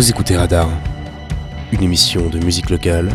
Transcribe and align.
Vous 0.00 0.08
écoutez 0.08 0.34
Radar, 0.34 0.70
une 1.72 1.82
émission 1.82 2.30
de 2.30 2.38
musique 2.38 2.70
locale 2.70 3.10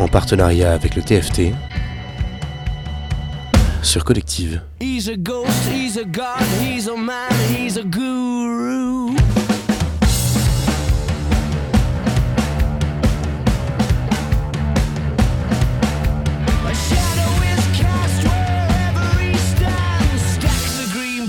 en 0.00 0.08
partenariat 0.08 0.72
avec 0.72 0.96
le 0.96 1.02
TFT 1.02 1.52
sur 3.82 4.04
Collective. 4.04 4.62
He's 4.80 5.10
a 5.10 5.18
ghost, 5.18 5.50
he's 5.70 5.98
a 5.98 6.04
god, 6.06 6.40
he's 6.62 6.88
a 6.88 6.96
man, 6.96 7.30
he's 7.54 7.76
a 7.76 7.82
guru. 7.82 9.14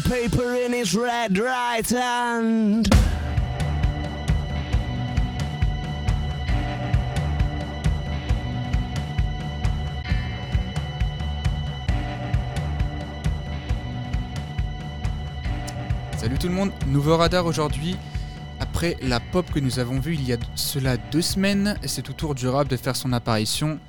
Paper 0.08 0.56
in 0.56 0.72
his 0.72 0.96
red 0.96 1.38
right 1.38 1.90
hand. 1.90 3.05
Salut 16.26 16.40
tout 16.40 16.48
le 16.48 16.56
monde, 16.56 16.72
nouveau 16.88 17.18
radar 17.18 17.46
aujourd'hui. 17.46 17.96
Après 18.60 18.98
la 19.04 19.20
pop 19.20 19.46
que 19.52 19.60
nous 19.60 19.78
avons 19.78 20.00
vue 20.00 20.16
il 20.16 20.28
y 20.28 20.34
a 20.34 20.38
cela 20.56 20.98
deux 20.98 21.22
semaines, 21.22 21.78
c'est 21.86 22.10
au 22.10 22.14
tour 22.14 22.34
du 22.34 22.48
rap 22.48 22.68
de 22.68 22.78
faire 22.78 22.96
son 22.96 23.14
apparition. 23.14 23.80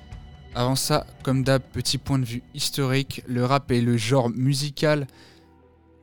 Avant 0.55 0.75
ça, 0.75 1.07
comme 1.23 1.45
d'hab, 1.45 1.63
petit 1.63 1.97
point 1.97 2.19
de 2.19 2.27
vue 2.27 2.43
historique, 2.53 3.23
le 3.27 3.47
rap 3.47 3.73
est 3.73 3.81
le 3.81 3.97
genre 3.97 4.29
musical. 4.29 5.07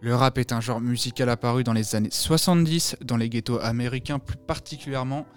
Le 0.01 0.15
rap 0.15 0.39
est 0.39 0.53
un 0.53 0.59
genre 0.59 0.81
musical 0.81 1.29
apparu 1.29 1.63
dans 1.63 1.71
les 1.71 1.93
années 1.93 2.09
70, 2.11 2.95
dans 3.05 3.17
les 3.17 3.29
ghettos 3.29 3.59
américains 3.59 4.17
plus 4.17 4.37
particulièrement. 4.37 5.27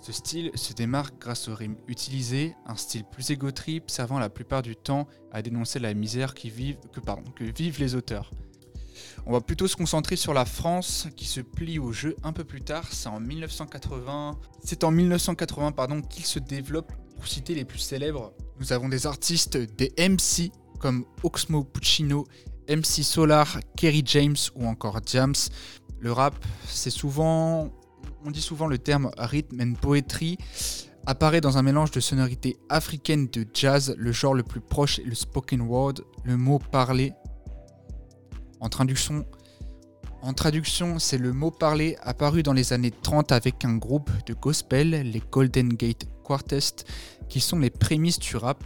Ce 0.00 0.12
style 0.12 0.50
se 0.54 0.72
démarque 0.72 1.20
grâce 1.20 1.48
aux 1.48 1.54
rimes 1.54 1.76
utilisées, 1.88 2.54
un 2.64 2.76
style 2.76 3.04
plus 3.04 3.30
égotrip 3.30 3.90
servant 3.90 4.18
la 4.18 4.30
plupart 4.30 4.62
du 4.62 4.76
temps 4.76 5.08
à 5.30 5.42
dénoncer 5.42 5.78
la 5.78 5.92
misère 5.92 6.32
que 6.32 6.48
vivent 6.48 7.80
les 7.80 7.94
auteurs. 7.94 8.30
On 9.26 9.32
va 9.32 9.40
plutôt 9.40 9.68
se 9.68 9.76
concentrer 9.76 10.16
sur 10.16 10.34
la 10.34 10.44
France 10.44 11.08
qui 11.16 11.26
se 11.26 11.40
plie 11.40 11.78
au 11.78 11.92
jeu 11.92 12.16
un 12.22 12.32
peu 12.32 12.44
plus 12.44 12.62
tard. 12.62 12.84
C'est 12.90 13.08
en 13.08 13.20
1980. 13.20 14.38
C'est 14.64 14.84
en 14.84 14.90
1980 14.90 15.72
pardon 15.72 16.00
qu'il 16.02 16.24
se 16.24 16.38
développe. 16.38 16.92
Pour 17.16 17.26
citer 17.26 17.54
les 17.54 17.64
plus 17.64 17.80
célèbres, 17.80 18.32
nous 18.60 18.72
avons 18.72 18.88
des 18.88 19.06
artistes, 19.06 19.56
des 19.56 19.92
MC 19.98 20.52
comme 20.78 21.04
Oxmo 21.24 21.64
Puccino, 21.64 22.28
MC 22.68 23.02
Solar, 23.02 23.58
Kerry 23.76 24.02
James 24.06 24.36
ou 24.54 24.66
encore 24.66 25.00
Jams. 25.04 25.34
Le 26.00 26.12
rap, 26.12 26.36
c'est 26.68 26.90
souvent, 26.90 27.72
on 28.24 28.30
dit 28.30 28.40
souvent 28.40 28.68
le 28.68 28.78
terme 28.78 29.10
rhythm 29.18 29.60
and 29.60 29.72
poetry 29.80 30.38
apparaît 31.06 31.40
dans 31.40 31.58
un 31.58 31.62
mélange 31.62 31.90
de 31.90 32.00
sonorités 32.00 32.56
africaines 32.68 33.26
de 33.28 33.46
jazz. 33.52 33.94
Le 33.98 34.12
genre 34.12 34.34
le 34.34 34.42
plus 34.42 34.60
proche 34.60 34.98
est 34.98 35.04
le 35.04 35.14
spoken 35.14 35.62
word, 35.62 35.94
le 36.24 36.36
mot 36.36 36.58
parlé 36.58 37.12
en 38.60 38.68
traduction, 38.68 39.24
c'est 40.98 41.18
le 41.18 41.32
mot 41.32 41.50
parlé 41.50 41.96
apparu 42.02 42.42
dans 42.42 42.52
les 42.52 42.72
années 42.72 42.90
30 42.90 43.32
avec 43.32 43.64
un 43.64 43.76
groupe 43.76 44.10
de 44.26 44.34
gospel, 44.34 44.90
les 44.90 45.22
Golden 45.30 45.68
Gate 45.68 46.06
Quartet, 46.24 46.84
qui 47.28 47.40
sont 47.40 47.58
les 47.58 47.70
prémices 47.70 48.18
du 48.18 48.36
rap. 48.36 48.62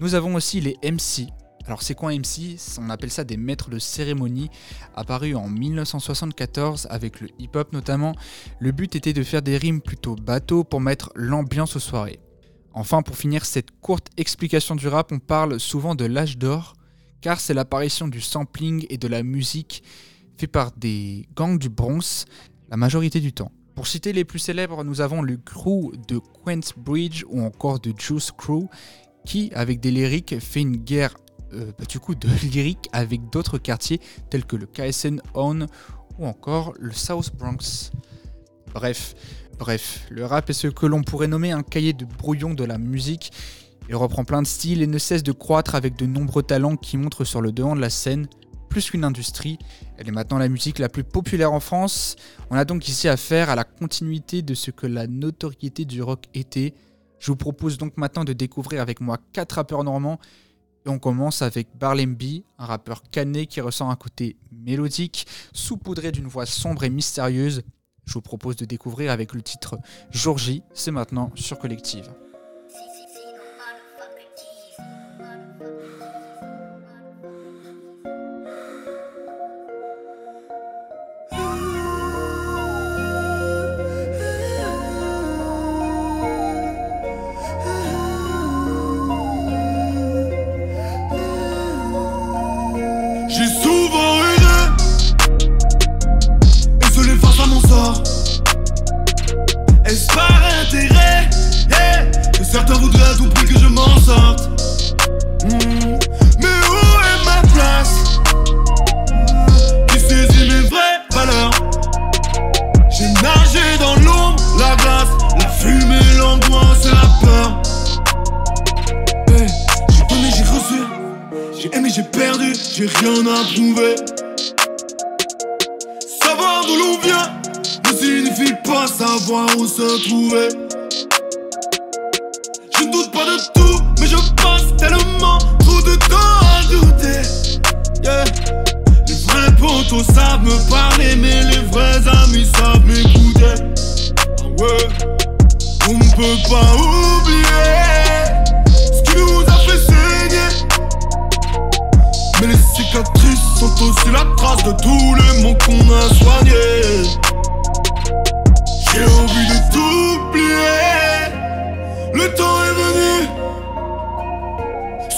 Nous 0.00 0.14
avons 0.14 0.34
aussi 0.34 0.60
les 0.60 0.76
MC. 0.82 1.28
Alors 1.66 1.82
c'est 1.82 1.94
quoi 1.94 2.12
MC 2.12 2.56
On 2.78 2.90
appelle 2.90 3.10
ça 3.10 3.22
des 3.22 3.36
maîtres 3.36 3.70
de 3.70 3.78
cérémonie, 3.78 4.50
apparus 4.96 5.36
en 5.36 5.48
1974 5.48 6.88
avec 6.90 7.20
le 7.20 7.28
hip-hop 7.38 7.72
notamment. 7.72 8.14
Le 8.58 8.72
but 8.72 8.96
était 8.96 9.12
de 9.12 9.22
faire 9.22 9.42
des 9.42 9.56
rimes 9.56 9.80
plutôt 9.80 10.16
bateau 10.16 10.64
pour 10.64 10.80
mettre 10.80 11.12
l'ambiance 11.14 11.76
aux 11.76 11.80
soirées. 11.80 12.18
Enfin, 12.74 13.02
pour 13.02 13.16
finir 13.16 13.44
cette 13.44 13.70
courte 13.80 14.08
explication 14.16 14.74
du 14.74 14.88
rap, 14.88 15.12
on 15.12 15.18
parle 15.18 15.60
souvent 15.60 15.94
de 15.94 16.06
l'âge 16.06 16.38
d'or, 16.38 16.74
car 17.22 17.40
c'est 17.40 17.54
l'apparition 17.54 18.08
du 18.08 18.20
sampling 18.20 18.84
et 18.90 18.98
de 18.98 19.08
la 19.08 19.22
musique 19.22 19.82
fait 20.36 20.46
par 20.48 20.72
des 20.72 21.26
gangs 21.34 21.58
du 21.58 21.70
Bronx 21.70 22.26
la 22.68 22.76
majorité 22.76 23.20
du 23.20 23.32
temps. 23.32 23.52
Pour 23.74 23.86
citer 23.86 24.12
les 24.12 24.24
plus 24.24 24.38
célèbres, 24.38 24.84
nous 24.84 25.00
avons 25.00 25.22
le 25.22 25.38
crew 25.38 25.92
de 26.08 26.20
Bridge 26.76 27.24
ou 27.28 27.40
encore 27.40 27.80
de 27.80 27.94
Juice 27.96 28.30
Crew 28.32 28.66
qui, 29.24 29.50
avec 29.54 29.80
des 29.80 29.90
lyriques, 29.90 30.38
fait 30.40 30.60
une 30.60 30.76
guerre 30.76 31.14
euh, 31.54 31.72
bah, 31.78 31.84
du 31.88 32.00
coup 32.00 32.14
de 32.14 32.28
lyriques 32.42 32.88
avec 32.92 33.30
d'autres 33.30 33.58
quartiers 33.58 34.00
tels 34.30 34.44
que 34.44 34.56
le 34.56 34.66
KSN 34.66 35.20
On 35.34 35.66
ou 36.18 36.26
encore 36.26 36.74
le 36.78 36.92
South 36.92 37.34
Bronx. 37.36 37.92
Bref, 38.74 39.14
bref, 39.58 40.06
le 40.10 40.24
rap 40.26 40.50
est 40.50 40.54
ce 40.54 40.68
que 40.68 40.86
l'on 40.86 41.02
pourrait 41.02 41.28
nommer 41.28 41.52
un 41.52 41.62
cahier 41.62 41.92
de 41.92 42.04
brouillon 42.04 42.54
de 42.54 42.64
la 42.64 42.78
musique 42.78 43.32
il 43.88 43.96
reprend 43.96 44.24
plein 44.24 44.42
de 44.42 44.46
styles 44.46 44.82
et 44.82 44.86
ne 44.86 44.98
cesse 44.98 45.22
de 45.22 45.32
croître 45.32 45.74
avec 45.74 45.96
de 45.96 46.06
nombreux 46.06 46.42
talents 46.42 46.76
qui 46.76 46.96
montrent 46.96 47.24
sur 47.24 47.40
le 47.40 47.52
devant 47.52 47.76
de 47.76 47.80
la 47.80 47.90
scène. 47.90 48.26
Plus 48.68 48.90
qu'une 48.90 49.04
industrie, 49.04 49.58
elle 49.98 50.08
est 50.08 50.12
maintenant 50.12 50.38
la 50.38 50.48
musique 50.48 50.78
la 50.78 50.88
plus 50.88 51.04
populaire 51.04 51.52
en 51.52 51.60
France. 51.60 52.16
On 52.50 52.56
a 52.56 52.64
donc 52.64 52.88
ici 52.88 53.06
affaire 53.06 53.50
à 53.50 53.54
la 53.54 53.64
continuité 53.64 54.40
de 54.40 54.54
ce 54.54 54.70
que 54.70 54.86
la 54.86 55.06
notoriété 55.06 55.84
du 55.84 56.00
rock 56.00 56.24
était. 56.32 56.72
Je 57.18 57.30
vous 57.30 57.36
propose 57.36 57.76
donc 57.76 57.98
maintenant 57.98 58.24
de 58.24 58.32
découvrir 58.32 58.80
avec 58.80 59.00
moi 59.00 59.18
quatre 59.32 59.56
rappeurs 59.56 59.84
normands. 59.84 60.18
Et 60.86 60.88
on 60.88 60.98
commence 60.98 61.42
avec 61.42 61.68
Barlemby, 61.78 62.44
un 62.58 62.64
rappeur 62.64 63.02
canet 63.10 63.46
qui 63.46 63.60
ressent 63.60 63.90
un 63.90 63.96
côté 63.96 64.36
mélodique, 64.50 65.26
saupoudré 65.52 66.10
d'une 66.10 66.26
voix 66.26 66.46
sombre 66.46 66.84
et 66.84 66.90
mystérieuse. 66.90 67.62
Je 68.06 68.14
vous 68.14 68.22
propose 68.22 68.56
de 68.56 68.64
découvrir 68.64 69.12
avec 69.12 69.34
le 69.34 69.42
titre 69.42 69.78
Jour 70.10 70.38
J, 70.38 70.62
c'est 70.72 70.90
maintenant 70.90 71.30
sur 71.34 71.58
Collective. 71.58 72.08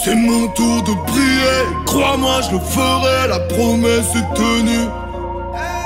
C'est 0.05 0.13
mon 0.13 0.47
tour 0.49 0.83
de 0.83 0.93
prier. 1.07 1.65
Crois-moi, 1.87 2.39
je 2.43 2.51
le 2.51 2.59
ferai. 2.59 3.27
La 3.27 3.39
promesse 3.39 4.13
est 4.15 4.35
tenue. 4.35 4.87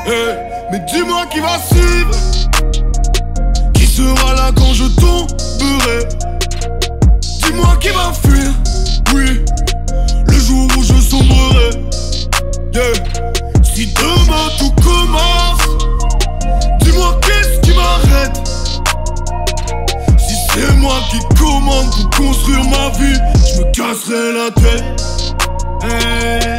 Eh, 0.08 0.72
mais 0.74 0.82
dis-moi 0.92 1.26
qui 1.32 1.40
va 1.40 1.58
suivre. 1.58 2.12
Qui 3.74 3.86
sera 3.86 4.34
là 4.36 4.52
quand 4.54 4.74
je 4.74 4.84
tomberai? 5.00 6.06
Dis-moi 7.22 7.78
qui 7.80 7.88
va 7.92 8.12
fuir. 8.12 8.52
Oui 9.14 9.46
le 10.28 10.38
jour 10.38 10.68
où 10.78 10.84
je 10.84 11.02
sombrerai. 11.02 11.70
Yeah. 12.74 12.94
Si 13.64 13.88
demain 13.94 14.50
tout 14.60 14.74
commence, 14.82 15.62
dis-moi 16.82 17.18
c'est 20.60 20.76
moi 20.76 21.00
qui 21.10 21.20
commande 21.38 21.90
pour 21.92 22.10
construire 22.10 22.64
ma 22.66 22.90
vie. 23.00 23.18
Je 23.34 23.62
me 23.62 23.72
casserai 23.72 24.34
la 24.34 24.52
tête. 24.52 25.36
Hey. 25.84 26.59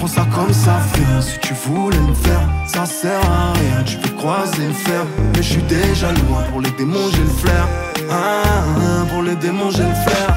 prends 0.00 0.06
ça 0.06 0.26
comme 0.34 0.52
ça 0.52 0.78
vient 0.94 1.20
Si 1.20 1.38
tu 1.40 1.52
voulais 1.54 1.98
me 1.98 2.14
faire, 2.14 2.48
ça 2.66 2.86
sert 2.86 3.20
à 3.20 3.52
rien 3.52 3.82
Tu 3.84 3.96
peux 3.98 4.14
croiser 4.16 4.66
le 4.66 4.72
fer. 4.72 5.02
Mais 5.34 5.42
je 5.42 5.52
suis 5.52 5.62
déjà 5.62 6.08
loin 6.12 6.42
Pour 6.50 6.60
les 6.62 6.70
démons, 6.70 7.10
j'ai 7.12 7.22
le 7.22 7.36
flair. 7.42 7.68
Ah, 8.10 8.14
ah, 8.16 9.06
Pour 9.10 9.22
les 9.22 9.36
démons, 9.36 9.70
j'ai 9.70 9.82
le 9.82 9.94
flair. 10.04 10.28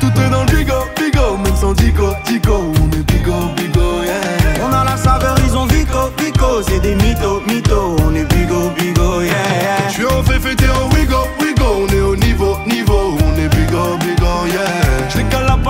Tout 0.00 0.12
est 0.20 0.30
dans 0.30 0.44
le 0.44 0.56
bigo, 0.56 0.74
bigo 0.96 1.36
Même 1.38 1.56
sans 1.56 1.72
dico, 1.72 2.14
dico 2.26 2.72
On 2.80 2.88
est 2.98 3.02
bigo, 3.12 3.34
bigo, 3.56 4.02
yeah. 4.04 4.64
On 4.64 4.72
a 4.72 4.84
la 4.84 4.96
saveur, 4.96 5.36
ils 5.44 5.56
ont 5.56 5.66
Vico, 5.66 6.10
Vico, 6.18 6.62
c'est 6.62 6.80
des 6.80 6.94
mythos, 6.94 7.42
mythos, 7.48 7.96
on 8.06 8.14
est 8.14 8.24
bigo, 8.32 8.70
bigo, 8.78 9.22
yeah, 9.22 9.32
yeah. 9.62 9.88
Suis 9.90 10.06
en 10.06 10.22
fait 10.22 10.38
fêter 10.38 10.70
en 10.70 10.89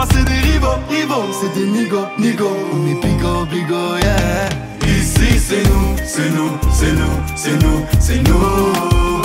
passer 0.00 0.24
des 0.24 0.52
rivaux, 0.52 0.78
rivaux, 0.88 1.26
c'est 1.38 1.52
des 1.54 1.66
nigo, 1.66 2.06
nigo, 2.18 2.48
on 2.72 2.86
est 2.86 2.94
bigo, 3.02 3.44
bigo, 3.50 3.96
yeah. 4.02 4.48
Ici 4.86 5.38
c'est 5.38 5.62
nous, 5.68 5.96
c'est 6.04 6.30
nous, 6.30 6.52
c'est 6.72 6.92
nous, 6.92 7.16
c'est 7.36 7.62
nous, 7.62 7.84
c'est 8.00 8.22
nous. 8.28 9.22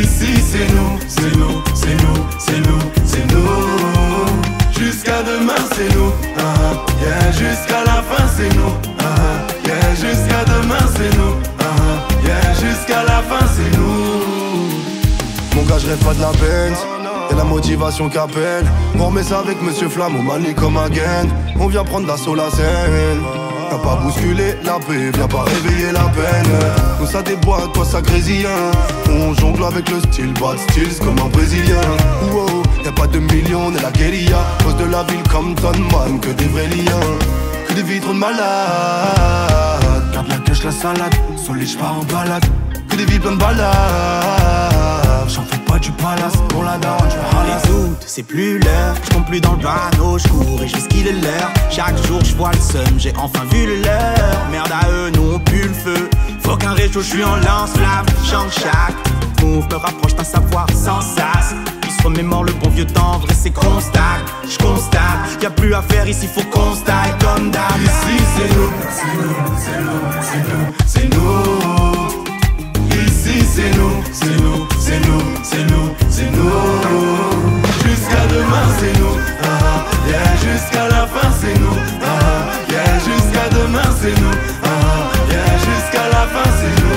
Ici 0.00 0.32
c'est 0.50 0.68
nous, 0.76 0.92
c'est 1.08 1.36
nous, 1.36 1.62
c'est 1.74 1.96
nous, 2.02 2.20
c'est 2.38 2.60
nous, 2.60 2.82
c'est 3.04 3.26
nous. 3.32 4.78
Jusqu'à 4.78 5.22
demain 5.22 5.62
c'est 5.74 5.92
nous, 5.96 6.12
ah, 6.38 6.84
yeah. 7.02 7.32
Jusqu'à 7.32 7.82
la 7.84 8.02
fin 8.02 8.24
c'est 8.36 8.54
nous, 8.54 8.74
ah, 9.00 9.04
yeah. 9.66 9.94
Jusqu'à 9.94 10.44
demain 10.44 10.84
c'est 10.94 11.16
nous, 11.18 11.34
ah, 11.58 11.64
yeah. 12.24 12.54
Jusqu'à 12.54 13.02
la 13.02 13.20
fin 13.22 13.44
c'est 13.54 13.76
nous. 13.76 15.56
Mon 15.56 15.62
gars, 15.64 15.78
je 15.78 16.04
pas 16.04 16.14
de 16.14 16.20
la 16.20 16.30
peine. 16.30 17.01
Et 17.32 17.34
la 17.34 17.44
motivation 17.44 18.10
qu'appelle. 18.10 18.66
On 18.98 19.06
remet 19.06 19.22
ça 19.22 19.38
avec 19.38 19.62
Monsieur 19.62 19.88
Flamme, 19.88 20.16
on 20.18 20.22
manie 20.22 20.54
comme 20.54 20.74
gang. 20.74 21.28
On 21.58 21.66
vient 21.68 21.82
prendre 21.84 22.06
d'assaut 22.06 22.34
la 22.34 22.50
scène. 22.50 23.22
T'as 23.70 23.78
pas 23.78 23.96
bousculé 23.96 24.54
la 24.64 24.74
paix, 24.74 25.10
viens 25.14 25.28
pas 25.28 25.44
réveiller 25.44 25.92
la 25.92 26.00
peine. 26.10 26.52
Nous 27.00 27.06
ça 27.06 27.22
déboîte, 27.22 27.72
toi 27.72 27.86
ça 27.86 28.02
grésille. 28.02 28.44
hein. 28.44 28.70
On 29.10 29.32
jongle 29.34 29.64
avec 29.64 29.88
le 29.88 30.00
style, 30.00 30.34
bad 30.34 30.58
styles 30.58 30.98
comme 30.98 31.18
un 31.24 31.28
brésilien. 31.28 31.80
Wow, 32.32 32.62
y'a 32.84 32.92
pas 32.92 33.06
de 33.06 33.18
millions, 33.18 33.68
on 33.68 33.74
est 33.74 33.82
la 33.82 33.90
guérilla. 33.92 34.44
Cause 34.62 34.76
de 34.76 34.84
la 34.84 35.02
ville 35.04 35.22
comme 35.30 35.54
Man, 35.90 36.20
que 36.20 36.28
des 36.30 36.48
vrais 36.48 36.66
liens. 36.66 37.00
Que 37.66 37.72
des 37.74 37.82
vitres 37.82 38.08
de 38.12 38.18
malades. 38.18 38.42
Garde 40.12 40.28
la 40.28 40.36
cache, 40.36 40.64
la 40.64 40.70
salade. 40.70 41.14
Solide, 41.36 41.68
j'pars 41.68 41.96
en 41.98 42.04
balade. 42.12 42.44
Que 42.90 42.96
des 42.96 43.06
vies 43.06 43.18
pleines 43.18 43.36
de 43.36 43.40
balades. 43.40 45.01
Pas 45.72 45.78
du 45.78 45.90
palace 45.92 46.36
pour 46.50 46.64
la 46.64 46.76
daronne, 46.76 47.08
je 47.08 47.46
Les 47.46 47.72
doutes, 47.72 48.04
c'est 48.06 48.22
plus 48.22 48.58
l'heure, 48.58 48.94
je 49.02 49.14
compte 49.14 49.24
plus 49.24 49.40
dans 49.40 49.54
le 49.54 49.60
panneau, 49.60 50.18
je 50.18 50.28
cours 50.28 50.62
et 50.62 50.68
je 50.68 50.76
qu'il 50.88 51.06
est 51.06 51.12
l'heure. 51.12 51.50
Chaque 51.70 51.96
jour 52.06 52.22
je 52.22 52.36
vois 52.36 52.50
le 52.52 52.60
seum, 52.60 52.98
j'ai 52.98 53.14
enfin 53.16 53.42
vu 53.50 53.64
le 53.64 53.76
leur. 53.76 54.50
Merde 54.50 54.70
à 54.70 54.86
eux, 54.90 55.10
nous 55.14 55.32
on 55.32 55.38
pue 55.38 55.62
le 55.62 55.72
feu. 55.72 56.10
Faut 56.40 56.58
qu'un 56.58 56.74
réchaud, 56.74 57.00
je 57.00 57.22
en 57.22 57.36
lance-flamme. 57.36 58.04
Change 58.22 58.52
chaque 58.52 59.42
move, 59.42 59.66
me 59.70 59.76
rapproche 59.76 60.14
d'un 60.14 60.24
savoir 60.24 60.66
sans 60.74 61.00
sas. 61.00 61.54
Remémore 62.04 62.44
le 62.44 62.52
bon 62.52 62.68
vieux 62.68 62.84
temps, 62.84 63.18
vrai 63.20 63.32
c'est 63.34 63.52
constat. 63.54 64.18
Je 64.44 64.58
constate, 64.58 65.42
y 65.42 65.46
a 65.46 65.50
plus 65.50 65.72
à 65.72 65.80
faire 65.80 66.06
ici, 66.06 66.26
faut 66.26 66.42
taille 66.84 67.14
comme 67.18 67.50
d'hab. 67.50 67.80
Ici 67.82 68.22
c'est 68.36 68.54
nous, 68.54 68.70
c'est 68.90 69.16
nous, 69.16 69.34
c'est 69.56 69.80
nous, 69.80 70.00
c'est 70.20 70.36
nous, 70.36 70.74
c'est 70.84 71.16
nous. 71.16 71.71
Ici 73.32 73.46
c'est 73.46 73.70
nous, 73.78 74.02
c'est 74.12 74.36
nous, 74.42 74.68
c'est 74.78 75.00
nous, 75.00 75.20
c'est 75.42 75.64
nous, 75.64 75.94
c'est 76.10 76.30
nous. 76.30 76.50
Jusqu'à 77.82 78.26
demain 78.26 78.68
c'est 78.78 78.92
nous, 78.98 79.16
ah, 79.42 79.86
yeah. 80.06 80.36
Jusqu'à 80.36 80.88
la 80.88 81.06
fin 81.06 81.32
c'est 81.40 81.58
nous, 81.58 81.76
ah, 82.02 82.52
yeah. 82.68 82.98
Jusqu'à 82.98 83.48
demain 83.48 83.90
c'est 84.00 84.20
nous, 84.20 84.36
ah, 84.62 85.12
yeah. 85.30 85.58
Jusqu'à 85.58 86.08
la 86.10 86.26
fin 86.26 86.50
c'est 86.58 86.74
nous. 86.82 86.92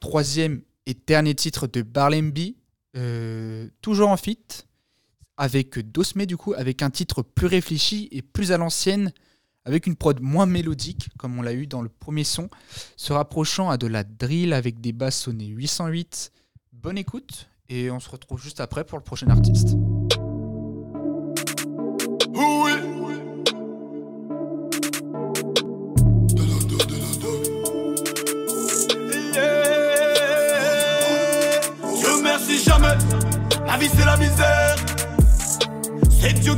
Troisième 0.00 0.62
et 0.86 0.96
dernier 1.06 1.34
titre 1.34 1.66
de 1.66 1.82
Barlemby, 1.82 2.56
euh, 2.96 3.68
toujours 3.82 4.08
en 4.08 4.16
feat, 4.16 4.66
avec 5.36 5.78
Dosme 5.92 6.24
du 6.24 6.38
coup, 6.38 6.54
avec 6.54 6.80
un 6.82 6.88
titre 6.88 7.20
plus 7.22 7.48
réfléchi 7.48 8.08
et 8.12 8.22
plus 8.22 8.50
à 8.50 8.56
l'ancienne, 8.56 9.12
avec 9.64 9.86
une 9.86 9.96
prod 9.96 10.20
moins 10.20 10.46
mélodique, 10.46 11.08
comme 11.18 11.38
on 11.38 11.42
l'a 11.42 11.52
eu 11.52 11.66
dans 11.66 11.82
le 11.82 11.88
premier 11.88 12.24
son, 12.24 12.48
se 12.96 13.12
rapprochant 13.12 13.70
à 13.70 13.76
de 13.76 13.86
la 13.86 14.04
drill 14.04 14.52
avec 14.52 14.80
des 14.80 14.92
basses 14.92 15.20
sonnées 15.20 15.46
808. 15.46 16.32
Bonne 16.72 16.98
écoute, 16.98 17.48
et 17.68 17.90
on 17.90 18.00
se 18.00 18.08
retrouve 18.08 18.42
juste 18.42 18.60
après 18.60 18.84
pour 18.84 18.98
le 18.98 19.04
prochain 19.04 19.28
artiste. 19.28 19.76
La 33.66 33.78
vie 33.78 33.88
c'est 33.94 34.04
la 34.04 34.16
misère. 34.16 34.76
C'est 36.10 36.34
qui 36.40 36.50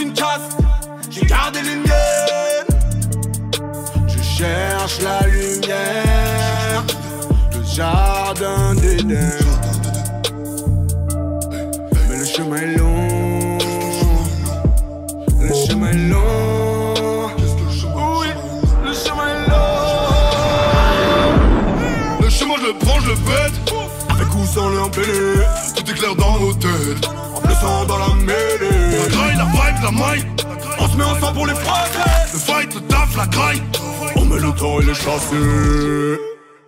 une 0.00 0.12
casse, 0.12 0.56
j'ai 1.10 1.26
gardé 1.26 1.60
les 1.62 1.76
miennes. 1.76 2.66
Je 4.06 4.22
cherche 4.22 5.00
la 5.02 5.26
lumière, 5.26 6.84
le 7.52 7.64
jardin 7.64 8.74
d'Éden. 8.74 9.30
Mais 12.08 12.18
le 12.18 12.24
chemin 12.24 12.56
est 12.56 12.76
long, 12.76 13.58
le 15.40 15.54
chemin 15.66 15.90
est 15.90 16.08
long. 16.08 16.94
Oui, 17.96 18.28
le 18.84 18.92
chemin 18.92 19.28
est 19.28 19.48
long. 19.48 19.66
Le 22.20 22.28
chemin, 22.28 22.54
je 22.60 22.66
le 22.66 22.74
prends, 22.78 23.00
je 23.00 23.10
le 23.10 23.16
pète. 23.16 23.74
Avec 24.10 24.34
ou 24.34 24.46
sans 24.46 24.68
l'empêler, 24.68 25.42
tout 25.74 25.90
est 25.90 25.94
clair 25.94 26.14
dans 26.14 26.38
nos 26.38 26.52
têtes. 26.52 27.08
Dans 27.60 27.98
la 27.98 28.14
mêlée. 28.14 28.98
La 28.98 29.08
graille, 29.08 29.36
la 29.36 29.44
vibe, 29.44 29.82
la 29.82 29.90
maille. 29.90 30.24
On 30.78 30.88
se 30.88 30.96
met 30.96 31.04
ensemble 31.04 31.34
pour 31.34 31.46
les 31.46 31.54
phrases. 31.54 31.90
Le 32.32 32.38
fight, 32.38 32.74
le 32.74 32.80
taf, 32.82 33.16
la 33.16 33.26
graille. 33.26 33.62
mais 34.14 34.38
le 34.40 34.52
temps 34.52 34.80
il 34.80 34.88
est 34.88 34.94
chassé. 34.94 35.36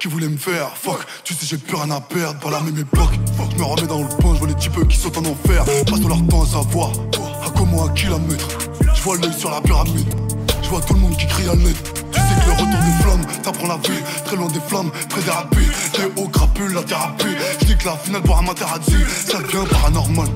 Qui 0.01 0.09
voulait 0.09 0.29
me 0.29 0.37
faire 0.39 0.71
Fuck, 0.75 1.01
tu 1.25 1.35
sais 1.35 1.47
j'ai 1.47 1.59
plus 1.59 1.77
rien 1.77 1.91
à 1.91 2.01
perdre, 2.01 2.41
pas 2.41 2.51
la 2.51 2.61
même 2.61 2.79
époque. 2.79 3.13
Fuck, 3.37 3.51
je 3.53 3.59
me 3.59 3.65
remets 3.65 3.87
dans 3.87 4.01
le 4.03 4.09
point, 4.09 4.35
je 4.35 4.39
vois 4.39 4.49
les 4.49 4.55
types 4.55 4.89
qui 4.89 4.97
sautent 4.97 5.19
en 5.19 5.27
enfer. 5.27 5.65
Passent 5.65 6.09
leur 6.09 6.27
temps 6.27 6.43
à 6.43 6.47
savoir 6.47 6.91
à 7.47 7.51
comment 7.57 7.87
à 7.87 7.91
kilomètre. 7.91 8.49
Je 8.95 9.03
vois 9.03 9.17
l'œil 9.19 9.35
sur 9.39 9.51
la 9.51 9.61
pyramide, 9.61 10.13
je 10.63 10.69
vois 10.71 10.81
tout 10.81 10.95
le 10.95 11.01
monde 11.01 11.17
qui 11.17 11.27
crie 11.27 11.49
à 11.49 11.55
l'aide. 11.55 11.77
Tu 12.13 12.19
sais 12.19 12.41
que 12.41 12.47
le 12.47 12.53
retour 12.53 12.67
des 12.67 13.03
flammes, 13.03 13.43
t'apprends 13.43 13.69
la 13.69 13.77
vie, 13.77 14.03
très 14.25 14.37
loin 14.37 14.49
des 14.49 14.61
flammes, 14.67 14.91
très 15.09 15.23
dérapé. 15.23 15.59
T'es 15.93 16.21
au 16.21 16.29
crapule, 16.29 16.73
la 16.73 16.83
thérapie. 16.83 17.37
Je 17.61 17.67
dis 17.67 17.77
que 17.77 17.85
la 17.85 17.97
finale 17.97 18.23
pour 18.23 18.39
un 18.39 18.43
materazzi, 18.43 18.97
ça 19.27 19.39
devient 19.39 19.69
paranormal. 19.71 20.29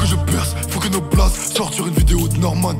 Que 0.00 0.06
je 0.06 0.16
perce, 0.16 0.54
faut 0.70 0.80
que 0.80 0.88
nos 0.88 1.02
places 1.02 1.52
sortent 1.54 1.74
sur 1.74 1.86
une 1.86 1.92
vidéo 1.92 2.26
de 2.26 2.38
Norman. 2.38 2.72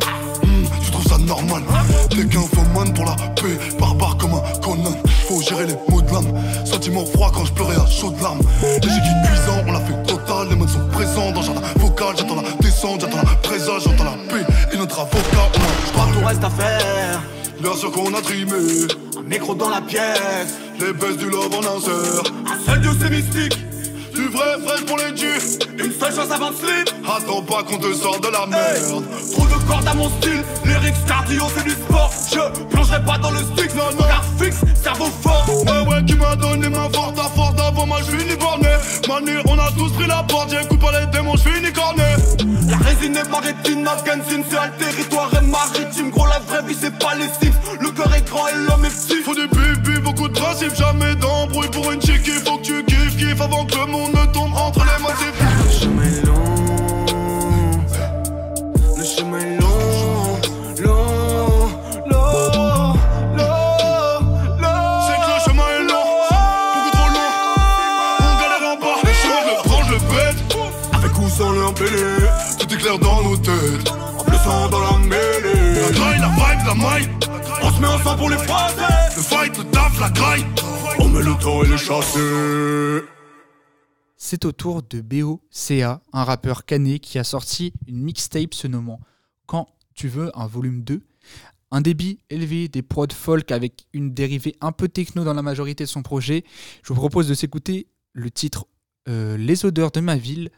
Hmm, 0.43 0.65
tu 0.83 0.91
trouves 0.91 1.07
ça 1.07 1.19
normal 1.19 1.63
T'es 2.09 2.25
qu'un 2.25 2.41
man 2.75 2.95
pour 2.95 3.05
la 3.05 3.13
paix, 3.13 3.59
barbare 3.79 4.17
comme 4.17 4.33
un 4.33 4.61
Conan. 4.61 4.97
Faut 5.29 5.43
gérer 5.43 5.67
les 5.67 5.75
mots 5.91 6.01
de 6.01 6.11
l'âme. 6.11 6.33
Sentiment 6.65 7.05
froid 7.05 7.31
quand 7.35 7.45
je 7.45 7.53
pleurais 7.53 7.77
à 7.77 7.87
chaud 7.87 8.11
de 8.11 8.23
larmes. 8.23 8.41
Les 8.63 8.81
qui 8.81 8.89
cuisant, 8.89 9.63
on 9.67 9.73
l'a 9.73 9.81
fait 9.81 10.03
total. 10.05 10.49
Les 10.49 10.57
mains 10.57 10.67
sont 10.67 10.89
présents 10.93 11.31
dans 11.33 11.41
le 11.41 11.47
jardin 11.47 11.61
vocal. 11.77 12.15
J'attends 12.17 12.37
la 12.37 12.51
descente, 12.61 13.01
j'attends 13.03 13.19
la 13.19 13.37
présage, 13.43 13.83
j'entends 13.85 14.05
la 14.05 14.17
paix. 14.33 14.47
Et 14.73 14.79
notre 14.79 15.01
avocat, 15.01 15.51
on 15.55 15.59
a. 15.59 15.87
Je 15.87 15.93
crois 15.93 16.07
que 16.07 16.19
tout 16.19 16.25
reste 16.25 16.45
à 16.45 16.51
faire. 16.51 17.23
Bien 17.61 17.77
sûr 17.77 17.93
qu'on 17.93 18.15
a 18.15 18.23
trimé. 18.23 18.53
Un 19.19 19.29
micro 19.29 19.55
dans 19.55 19.69
la 19.69 19.83
pièce. 19.83 20.57
Les 20.81 20.95
baisses 20.95 21.19
du 21.19 21.29
love 21.29 21.55
en 21.55 21.77
insert. 21.77 22.33
Un 22.47 22.65
seul 22.65 22.81
dieu 22.81 22.91
c'est 22.99 23.11
mystique. 23.11 23.70
Du 24.15 24.29
vrai 24.29 24.59
fraîche 24.65 24.85
pour 24.87 24.99
les 24.99 25.13
dieux. 25.13 25.39
Une 25.79 25.93
seule 25.93 26.15
chose 26.15 26.31
avant 26.33 26.51
de 26.51 26.57
slip. 26.57 26.91
Attends 27.05 27.43
pas 27.43 27.63
qu'on 27.63 27.79
te 27.79 27.93
sorte 27.95 28.23
de 28.23 28.29
la 28.29 28.47
merde. 28.47 29.05
Trop 29.33 29.47
de 29.47 29.69
cordes 29.69 29.87
à 29.87 29.95
mon 29.95 30.09
style. 30.09 30.43
Lyrics 30.65 31.05
cardio 31.07 31.45
c'est 31.55 31.65
du 31.65 31.71
sport. 31.71 32.11
Je 32.33 32.65
plongerai 32.65 33.05
pas 33.05 33.19
dans 33.19 33.31
le 33.31 33.39
stick. 33.39 33.75
Non, 33.75 33.91
non. 33.99 34.05
Car 34.07 34.25
fixe, 34.39 34.61
cerveau 34.83 35.09
fort. 35.23 35.47
Ouais, 35.49 35.89
ouais, 35.89 36.05
qui 36.05 36.15
m'a 36.15 36.37
donné 36.37 36.69
ma 36.69 36.89
forte 36.91 37.19
à 37.19 37.29
force 37.35 37.61
avant 37.61 37.87
moi, 37.87 37.99
je 38.01 38.17
suis 38.17 38.25
ni 38.29 38.37
borné. 38.37 38.69
Manu, 39.09 39.39
on 39.47 39.59
a 39.59 39.71
tous 39.73 39.91
pris 39.93 40.07
la 40.07 40.23
porte, 40.23 40.51
j'écoute 40.51 40.81
pas 40.81 40.93
les 40.99 41.07
démons, 41.07 41.37
je 41.37 41.49
suis 41.49 41.61
ni 41.61 41.73
corné. 41.73 42.03
La 42.69 42.77
résine 42.79 43.17
est 43.17 43.29
maritime, 43.29 43.87
Afghanistan 43.87 44.43
c'est 44.49 44.59
un 44.59 44.69
territoire 44.79 45.31
est 45.35 45.47
maritime. 45.47 46.11
Gros, 46.11 46.27
la 46.27 46.39
vraie 46.39 46.67
vie 46.67 46.77
c'est 46.81 46.97
pas 46.99 47.15
les 47.15 47.29
Sims. 47.41 47.55
Le 47.81 47.91
cœur 47.91 48.15
est 48.15 48.29
grand 48.29 48.49
et 48.49 48.55
l'homme 48.69 48.85
est 48.85 48.91
petit. 48.91 49.23
Faut 49.23 49.35
des 49.35 49.49
pubs, 49.49 50.03
beaucoup 50.03 50.29
de 50.29 50.39
principes, 50.39 50.75
jamais 50.75 51.15
d'embrouille 51.17 51.71
pour 51.71 51.91
une 51.91 52.01
chick. 52.01 52.23
Il 52.27 52.41
faut 52.45 52.59
que 52.59 52.63
tu 52.63 52.90
avant 53.41 53.65
que 53.65 53.75
le 53.75 53.87
monde 53.87 54.13
ne 54.13 54.27
tombe 54.33 54.55
entre 54.55 54.81
les 54.81 55.03
mains. 55.03 55.15
Le 55.65 55.71
chemin 55.71 56.03
est 56.03 56.27
long. 56.27 57.85
Le 58.97 59.05
chemin 59.05 59.39
est 59.39 59.57
long. 59.61 60.39
Long. 60.81 61.71
Long. 62.07 62.95
Long. 63.37 63.75
Long. 64.59 65.01
C'est 65.07 65.19
que 65.21 65.31
le 65.35 65.41
chemin 65.47 65.69
est 65.79 65.85
long, 65.85 66.11
beaucoup 66.75 66.91
trop 66.97 67.11
long. 67.17 67.33
On 68.21 68.33
galère 68.41 68.65
en 68.73 68.77
bas, 68.77 68.97
les 69.05 69.15
chemins, 69.15 69.43
je 69.45 69.51
le 69.51 69.57
prends, 69.65 69.83
je 69.85 69.93
le 69.93 69.99
pète. 69.99 70.41
Avec 70.93 71.19
ou 71.19 71.29
sans 71.29 71.53
l'impélé, 71.53 72.29
tout 72.59 72.75
est 72.75 72.79
clair 72.79 72.99
dans 72.99 73.23
nos 73.23 73.37
têtes. 73.37 73.93
En 74.19 74.31
le 74.31 74.39
sang 74.39 74.69
dans 74.69 74.81
la 74.81 74.99
mêlée. 74.99 75.81
La 75.81 75.91
graille, 75.93 76.21
la 76.21 76.29
vibe, 76.29 76.67
la 76.67 76.75
maille. 76.75 77.09
On 77.63 77.71
se 77.73 77.81
met 77.81 77.89
ensemble 77.89 78.19
pour 78.19 78.31
les 78.31 78.39
Français. 78.39 78.75
Le 79.17 79.23
fight, 79.23 79.57
le 79.57 79.65
taf, 79.65 79.99
la 80.01 80.11
graille. 80.11 80.45
On 80.99 81.09
met 81.09 81.23
le 81.23 81.35
temps 81.35 81.63
et 81.63 81.69
les 81.69 81.79
chassé. 81.79 82.21
C'est 84.31 84.45
au 84.45 84.53
tour 84.53 84.85
de 84.85 85.01
BOCA, 85.01 86.01
un 86.13 86.23
rappeur 86.23 86.65
cané 86.65 87.01
qui 87.01 87.19
a 87.19 87.25
sorti 87.25 87.73
une 87.89 88.01
mixtape 88.01 88.55
se 88.55 88.69
nommant 88.69 89.01
Quand 89.47 89.67
tu 89.97 90.07
veux 90.07 90.31
un 90.39 90.47
volume 90.47 90.85
2. 90.85 91.03
Un 91.73 91.81
débit 91.81 92.21
élevé, 92.31 92.69
des 92.69 92.83
prods 92.83 93.09
folk 93.13 93.51
avec 93.51 93.89
une 93.93 94.15
dérivée 94.15 94.55
un 94.61 94.71
peu 94.71 94.87
techno 94.87 95.25
dans 95.25 95.35
la 95.35 95.43
majorité 95.43 95.83
de 95.83 95.89
son 95.89 96.05
projet. 96.05 96.45
Je 96.85 96.93
vous 96.93 96.95
propose 96.95 97.27
de 97.27 97.35
s'écouter 97.35 97.89
le 98.13 98.31
titre 98.31 98.67
euh, 99.09 99.37
Les 99.37 99.65
odeurs 99.65 99.91
de 99.91 99.99
ma 99.99 100.17
ville 100.17 100.51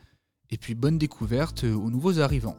et 0.50 0.58
puis 0.58 0.74
bonne 0.74 0.98
découverte 0.98 1.64
aux 1.64 1.88
nouveaux 1.88 2.20
arrivants. 2.20 2.58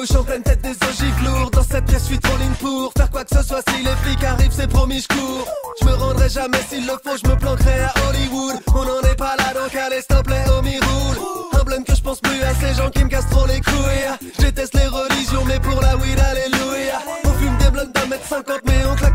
Ojiku, 0.00 0.14
j'en 0.14 0.24
pleine 0.24 0.42
tête 0.42 0.62
des 0.62 0.70
ogives 0.70 1.24
lourds 1.24 1.50
Dans 1.50 1.62
cette 1.62 1.84
pièce, 1.84 2.02
je 2.02 2.06
suis 2.06 2.18
trop 2.18 2.36
ligne 2.38 2.54
pour 2.60 2.92
faire 2.96 3.10
quoi 3.10 3.24
que 3.24 3.36
ce 3.36 3.42
soit. 3.42 3.62
Si 3.68 3.82
les 3.82 3.96
flics 4.02 4.24
arrivent, 4.24 4.52
c'est 4.52 4.66
promis, 4.66 5.00
je 5.00 5.08
cours. 5.08 5.46
Je 5.80 5.86
me 5.86 5.94
rendrai 5.94 6.28
jamais 6.28 6.58
s'il 6.68 6.86
le 6.86 6.92
faut, 7.04 7.16
je 7.22 7.28
me 7.28 7.36
planquerai 7.36 7.80
à 7.80 7.92
Hollywood. 8.08 8.56
On 8.74 8.84
n'en 8.84 9.00
est 9.10 9.16
pas 9.16 9.36
là, 9.36 9.52
donc 9.54 9.74
allez, 9.74 9.96
s'il 9.96 10.16
te 10.16 10.22
plaît, 10.22 10.44
homie, 10.56 10.78
roule 10.78 11.18
Un 11.60 11.64
blême 11.64 11.84
que 11.84 11.94
je 11.94 12.02
pense 12.02 12.20
plus 12.20 12.42
à 12.42 12.54
ces 12.54 12.74
gens 12.74 12.90
qui 12.90 13.04
me 13.04 13.08
cassent 13.08 13.30
trop 13.30 13.46
les 13.46 13.60
couilles. 13.60 14.30
Je 14.38 14.42
déteste 14.42 14.74
les 14.74 14.86
religions, 14.86 15.44
mais 15.46 15.60
pour 15.60 15.80
la 15.80 15.96
weed, 15.96 16.18
alléluia. 16.18 16.98
On 17.24 17.32
fume 17.32 17.56
des 17.58 17.70
blunts 17.70 17.92
d'un 17.94 18.06
mètre 18.06 18.26
cinquante, 18.26 18.62
mais 18.66 18.84
on 18.90 18.94
claque 18.94 19.09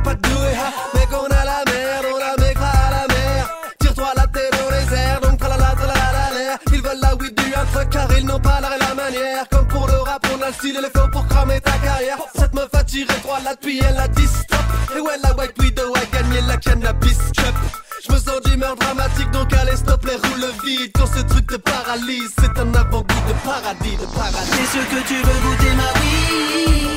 style 10.57 10.75
et 10.77 10.81
les 10.81 10.89
flows 10.89 11.09
pour 11.12 11.27
cramer 11.27 11.59
ta 11.62 11.71
carrière. 11.71 12.17
Cette 12.35 12.53
meuf 12.53 12.69
a 12.74 12.83
tiré 12.83 13.13
trois 13.24 13.39
là 13.41 13.53
depuis 13.55 13.79
elle 13.79 13.97
a 13.97 14.07
dit 14.07 14.27
stop 14.27 14.59
Et 14.95 15.00
ouais 15.00 15.17
la 15.24 15.33
white 15.35 15.53
widow 15.59 15.93
a 15.95 16.05
gagné 16.15 16.41
la 16.47 16.57
cannabis 16.57 17.17
cup. 17.35 17.55
Je 18.07 18.13
me 18.13 18.17
sens 18.17 18.41
d'humeur 18.45 18.75
dramatique 18.75 19.31
donc 19.31 19.53
allez 19.53 19.75
stop 19.75 20.05
les 20.05 20.15
roues 20.15 20.39
le 20.39 20.51
vide. 20.65 20.91
Quand 20.95 21.07
ce 21.07 21.21
truc 21.21 21.47
te 21.47 21.57
paralyse 21.57 22.31
c'est 22.39 22.59
un 22.59 22.74
avant-goût 22.74 23.24
de 23.27 23.33
paradis 23.43 23.97
de 23.97 24.05
paradis. 24.05 24.51
T'es 24.51 24.65
sûr 24.65 24.89
que 24.89 25.07
tu 25.07 25.15
veux 25.15 25.39
goûter 25.50 25.74
ma 25.75 25.89
weed 26.00 26.95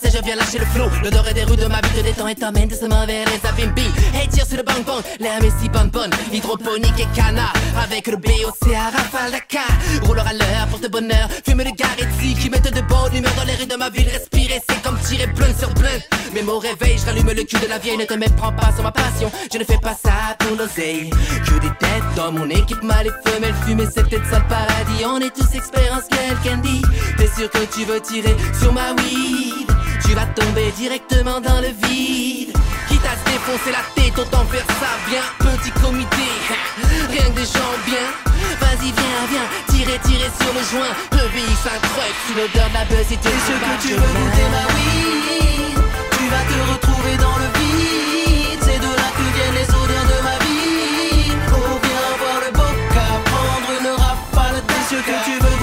Je 0.00 0.24
viens 0.24 0.36
lâcher 0.36 0.58
le 0.58 0.64
flow. 0.66 0.88
L'odeur 1.04 1.24
des 1.34 1.44
rues 1.44 1.56
de 1.56 1.66
ma 1.66 1.80
vie 1.82 1.90
te 1.94 2.00
détend 2.00 2.26
et 2.26 2.34
t'emmène 2.34 2.68
doucement 2.68 3.04
vers 3.06 3.26
les 3.26 3.48
abîmes. 3.48 3.74
Hey, 4.14 4.26
tire 4.28 4.46
sur 4.46 4.56
le 4.56 4.62
bang 4.62 4.82
bang. 4.84 5.02
Mais 5.20 5.50
si 5.60 5.68
bonbonne. 5.68 6.10
Hydroponique 6.32 6.98
et 6.98 7.06
canard. 7.14 7.52
Avec 7.82 8.06
le 8.06 8.16
BOC 8.16 8.72
à 8.74 8.84
rafale 8.96 9.32
Dakar. 9.32 9.62
Rouleur 10.04 10.26
à 10.26 10.32
l'heure, 10.32 10.66
porte 10.70 10.90
bonheur. 10.90 11.28
Fume 11.46 11.58
le 11.62 11.72
garetti 11.76 12.34
qui 12.34 12.48
mettent 12.48 12.72
de 12.72 12.80
bonne 12.82 13.14
humeur 13.14 13.32
dans 13.36 13.44
les 13.44 13.54
rues 13.54 13.66
de 13.66 13.76
ma 13.76 13.90
ville. 13.90 14.08
Respirer, 14.08 14.62
c'est 14.66 14.82
comme 14.82 14.98
tirer 15.00 15.26
plein 15.26 15.52
sur 15.58 15.68
plein. 15.74 15.98
Mais 16.34 16.42
mon 16.42 16.58
réveil, 16.58 16.96
je 16.98 17.04
rallume 17.04 17.30
le 17.30 17.44
cul 17.44 17.58
de 17.58 17.66
la 17.68 17.78
vieille. 17.78 17.98
Ne 17.98 18.04
te 18.04 18.14
méprends 18.14 18.52
pas 18.52 18.72
sur 18.72 18.82
ma 18.82 18.92
passion. 18.92 19.30
Je 19.52 19.58
ne 19.58 19.64
fais 19.64 19.78
pas 19.78 19.94
ça 20.02 20.36
pour 20.38 20.56
l'oseille. 20.56 21.10
Que 21.10 21.60
des 21.60 21.72
têtes 21.78 22.14
dans 22.16 22.32
mon 22.32 22.48
équipe, 22.48 22.82
mal 22.82 23.06
et 23.06 23.30
femelles 23.30 23.54
fumées. 23.66 23.88
C'est 23.94 24.08
peut-être 24.08 24.28
ça 24.30 24.38
le 24.38 24.48
paradis. 24.48 25.04
On 25.04 25.20
est 25.20 25.34
tous 25.34 25.54
expérience 25.54 26.04
qu'elle 26.42 26.60
dit. 26.62 26.82
T'es 27.18 27.28
sûr 27.36 27.50
que 27.50 27.64
tu 27.74 27.84
veux 27.84 28.00
tirer 28.00 28.34
sur 28.58 28.72
ma 28.72 28.92
weed? 28.94 29.81
Tu 30.12 30.18
vas 30.18 30.26
tomber 30.26 30.70
directement 30.76 31.40
dans 31.40 31.62
le 31.62 31.68
vide. 31.88 32.52
Quitte 32.86 33.06
à 33.06 33.16
se 33.16 33.24
défoncer 33.32 33.72
la 33.72 33.80
tête, 33.96 34.12
autant 34.18 34.44
faire 34.44 34.66
ça 34.76 34.92
bien. 35.08 35.24
Petit 35.38 35.70
comité, 35.80 36.28
rien 37.08 37.30
que 37.30 37.40
des 37.40 37.48
gens 37.48 37.72
bien. 37.86 38.12
Vas-y, 38.60 38.92
viens, 38.92 39.24
viens, 39.32 39.48
tirer, 39.72 39.98
tirer 40.04 40.28
sur 40.36 40.52
le 40.52 40.60
joint. 40.68 40.92
Le 41.12 41.24
VX 41.32 41.56
s'incroche 41.64 42.18
sous 42.28 42.34
l'odeur 42.36 42.68
de 42.68 42.74
la 42.74 42.84
buzz 42.84 43.08
et 43.10 43.16
tu 43.16 43.28
sûr 43.40 43.56
que 43.56 43.74
tu 43.80 43.94
veux 43.94 44.12
goûter 44.20 44.48
ma 44.52 44.64
weed 44.76 45.80
Tu 45.80 46.24
vas 46.28 46.44
te 46.44 46.58
retrouver 46.72 47.16
dans 47.16 47.38
le 47.40 47.48
vide 47.56 48.60
C'est 48.60 48.80
de 48.84 48.92
là 48.92 49.08
que 49.16 49.24
viennent 49.32 49.56
les 49.64 49.70
odeurs 49.72 50.08
de 50.12 50.18
ma 50.28 50.36
vie 50.44 51.32
Oh 51.56 51.80
viens 51.80 52.12
voir 52.20 52.38
le 52.44 52.52
boca 52.52 53.06
Prendre 53.32 53.70
une 53.80 53.90
rafale 53.96 54.60
T'es 54.68 54.94
sûr 54.94 55.02
que 55.06 55.16
tu 55.24 55.32
veux 55.40 55.61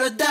vie 0.00 0.06
Oh 0.06 0.10
viens 0.16 0.27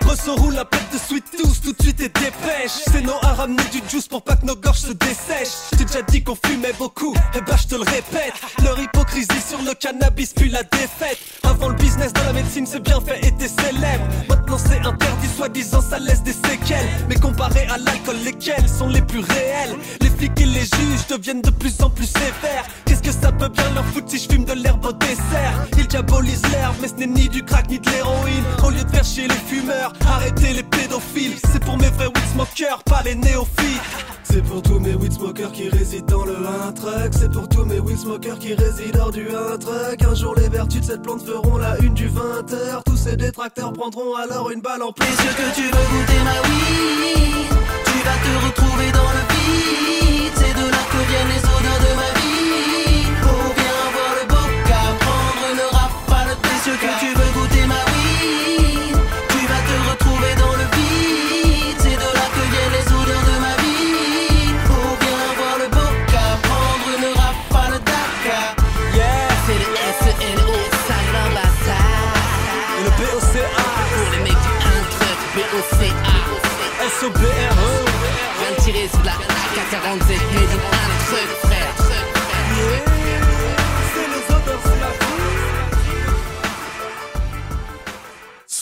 Grosse 0.00 0.20
son 0.24 0.36
roule 0.36 0.54
la 0.54 0.64
pète 0.64 0.90
de 0.90 0.96
sweet 0.96 1.24
tous 1.36 1.60
tout 1.60 1.72
de 1.72 1.82
suite 1.82 2.00
et 2.00 2.08
dépêche. 2.08 2.80
C'est 2.90 3.02
non 3.02 3.18
à 3.20 3.34
ramener 3.34 3.62
du 3.70 3.82
juice 3.90 4.08
pour 4.08 4.22
pas 4.22 4.36
que 4.36 4.46
nos 4.46 4.56
gorges 4.56 4.78
se 4.78 4.92
dessèchent. 4.92 5.68
J'ai 5.78 5.84
déjà 5.84 6.02
dit 6.02 6.24
qu'on 6.24 6.36
fumait 6.46 6.72
beaucoup, 6.78 7.14
et 7.34 7.40
bah 7.42 7.56
je 7.60 7.66
te 7.66 7.74
le 7.74 7.82
répète. 7.82 8.32
Leur 8.64 8.78
hypocrisie 8.78 9.28
sur 9.46 9.60
le 9.60 9.74
cannabis 9.74 10.32
puis 10.32 10.48
la 10.48 10.62
défaite. 10.62 11.18
Avant 11.42 11.68
le 11.68 11.74
business 11.74 12.12
de 12.14 12.20
la 12.20 12.32
médecine 12.32 12.66
c'est 12.66 12.80
bien 12.80 13.00
fait 13.02 13.18
était 13.18 13.48
célèbre. 13.48 14.04
Maintenant 14.30 14.56
c'est 14.56 14.78
interdit 14.78 15.28
soi-disant 15.36 15.82
ça 15.82 15.98
laisse 15.98 16.22
des 16.22 16.32
séquelles. 16.32 16.88
Mais 17.08 17.16
comparé 17.16 17.66
à 17.70 17.76
l'alcool 17.76 18.16
lesquels 18.24 18.66
sont 18.66 18.88
les 18.88 19.02
plus 19.02 19.20
réels? 19.20 19.76
Les 20.00 20.08
flics 20.08 20.40
et 20.40 20.46
les 20.46 20.60
juges 20.60 21.06
deviennent 21.10 21.42
de 21.42 21.50
plus 21.50 21.82
en 21.82 21.90
plus 21.90 22.06
sévères. 22.06 22.64
Qu'est-ce 22.86 23.02
que 23.02 23.12
ça 23.12 23.30
peut 23.30 23.48
bien 23.48 23.68
leur 23.74 23.84
foutre 23.86 24.08
si 24.08 24.18
je 24.18 24.32
fume 24.32 24.44
de 24.44 24.54
l'herbe 24.54 24.86
au 24.86 24.92
dessert? 24.92 25.66
Ils 25.76 25.86
diabolisent 25.86 26.48
l'herbe 26.50 26.76
mais 26.80 26.88
ce 26.88 26.94
n'est 26.94 27.06
ni 27.06 27.28
du 27.28 27.44
crack 27.44 27.68
ni 27.68 27.78
de 27.78 27.90
l'héroïne. 27.90 28.44
Au 28.64 28.70
lieu 28.70 28.82
de 28.82 28.90
faire 28.90 29.04
chier 29.04 29.28
les 29.28 29.34
fumeurs, 29.50 29.92
arrêtez 30.06 30.52
les 30.52 30.62
pédophiles. 30.62 31.36
C'est 31.50 31.62
pour 31.62 31.76
mes 31.76 31.88
vrais 31.88 32.06
weed 32.06 32.26
smokers, 32.32 32.82
pas 32.84 33.02
les 33.04 33.14
néophytes. 33.16 33.82
C'est 34.22 34.42
pour 34.42 34.62
tous 34.62 34.78
mes 34.78 34.94
weed 34.94 35.12
smokers 35.12 35.50
qui 35.50 35.68
résident 35.68 36.06
dans 36.06 36.24
le 36.24 36.36
1 36.68 36.72
truck. 36.72 37.10
C'est 37.10 37.32
pour 37.32 37.48
tous 37.48 37.64
mes 37.64 37.80
weed 37.80 37.98
smokers 37.98 38.38
qui 38.38 38.54
résident 38.54 39.00
hors 39.00 39.10
du 39.10 39.26
1 39.28 39.58
truck. 39.58 40.02
Un 40.08 40.14
jour 40.14 40.34
les 40.36 40.48
vertus 40.48 40.80
de 40.82 40.86
cette 40.86 41.02
plante 41.02 41.22
feront 41.26 41.56
la 41.58 41.76
une 41.80 41.94
du 41.94 42.08
20h 42.08 42.82
Tous 42.86 42.96
ces 42.96 43.16
détracteurs 43.16 43.72
prendront 43.72 44.14
alors 44.14 44.50
une 44.50 44.60
balle 44.60 44.82
en 44.82 44.92
plus. 44.92 45.04
Est-ce 45.06 45.36
que 45.36 45.54
tu 45.54 45.64
veux 45.64 45.86
goûter 45.92 46.20
ma 46.22 46.38
weed 46.48 47.50
Tu 47.86 47.98
vas 48.06 48.18
te 48.24 48.32
retrouver 48.46 48.92
dans 48.92 49.10
le 49.16 49.22
vide. 49.34 50.32
C'est 50.36 50.54
de 50.54 50.66
là 50.70 50.82
que 50.92 51.00
viennent 51.10 51.32
les 51.34 51.44
odeurs 51.56 51.80
de 51.86 51.92
ma 52.00 52.10
vie. 52.20 53.10
Pour 53.22 53.54
bien 53.58 53.78
voir 53.94 54.12
le 54.20 54.24
boca 54.28 54.82
Prendre 55.00 55.44
une 55.52 55.64
rafale 55.76 56.36
Est-ce 56.54 56.70
que 56.70 56.92
tu 57.00 57.10
veux 57.18 57.29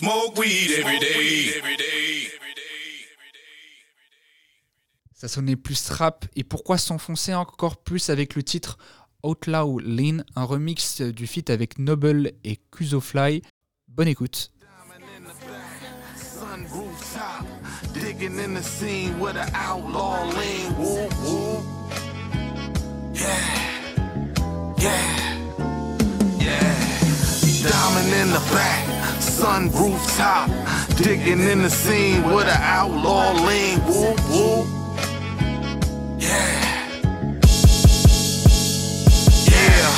Smoke 0.09 0.39
weed 0.39 0.71
every 0.71 0.99
day. 0.99 1.53
Ça 5.13 5.29
sonnait 5.29 5.55
plus 5.55 5.91
rap 5.91 6.25
et 6.35 6.45
pourquoi 6.45 6.79
s'enfoncer 6.79 7.35
encore 7.35 7.77
plus 7.77 8.09
avec 8.09 8.35
le 8.35 8.43
titre 8.43 8.79
Outlaw 9.23 9.79
Lean, 9.81 10.23
un 10.35 10.45
remix 10.45 11.03
du 11.03 11.27
feat 11.27 11.51
avec 11.51 11.79
Noble 11.79 12.33
et 12.43 12.57
Kuzofly. 12.73 13.43
Bonne 13.87 14.09
écoute. 14.09 14.51
Sun 16.17 16.67
rooftop, 16.73 17.45
digging 17.93 18.39
in 18.39 18.55
the 18.55 18.63
scene 18.63 19.21
with 19.21 19.37
an 19.37 19.53
outlaw 19.55 20.25
lean. 20.25 20.75
Woo, 20.79 21.07
woo. 21.23 21.63
Yeah, 23.13 23.29
yeah, 24.79 25.35
yeah. 26.41 26.88
Diamond 27.63 28.13
in 28.15 28.31
the 28.31 28.39
back, 28.55 29.21
sun 29.21 29.69
rooftop, 29.73 30.49
digging 30.97 31.41
in 31.41 31.63
the 31.63 31.69
scene 31.69 32.23
with 32.33 32.47
an 32.47 32.61
outlaw 32.61 33.33
lean. 33.33 33.85
Woo, 33.85 34.15
woo. 34.31 34.67
Yeah. 36.19 36.99
Yeah. 39.51 39.91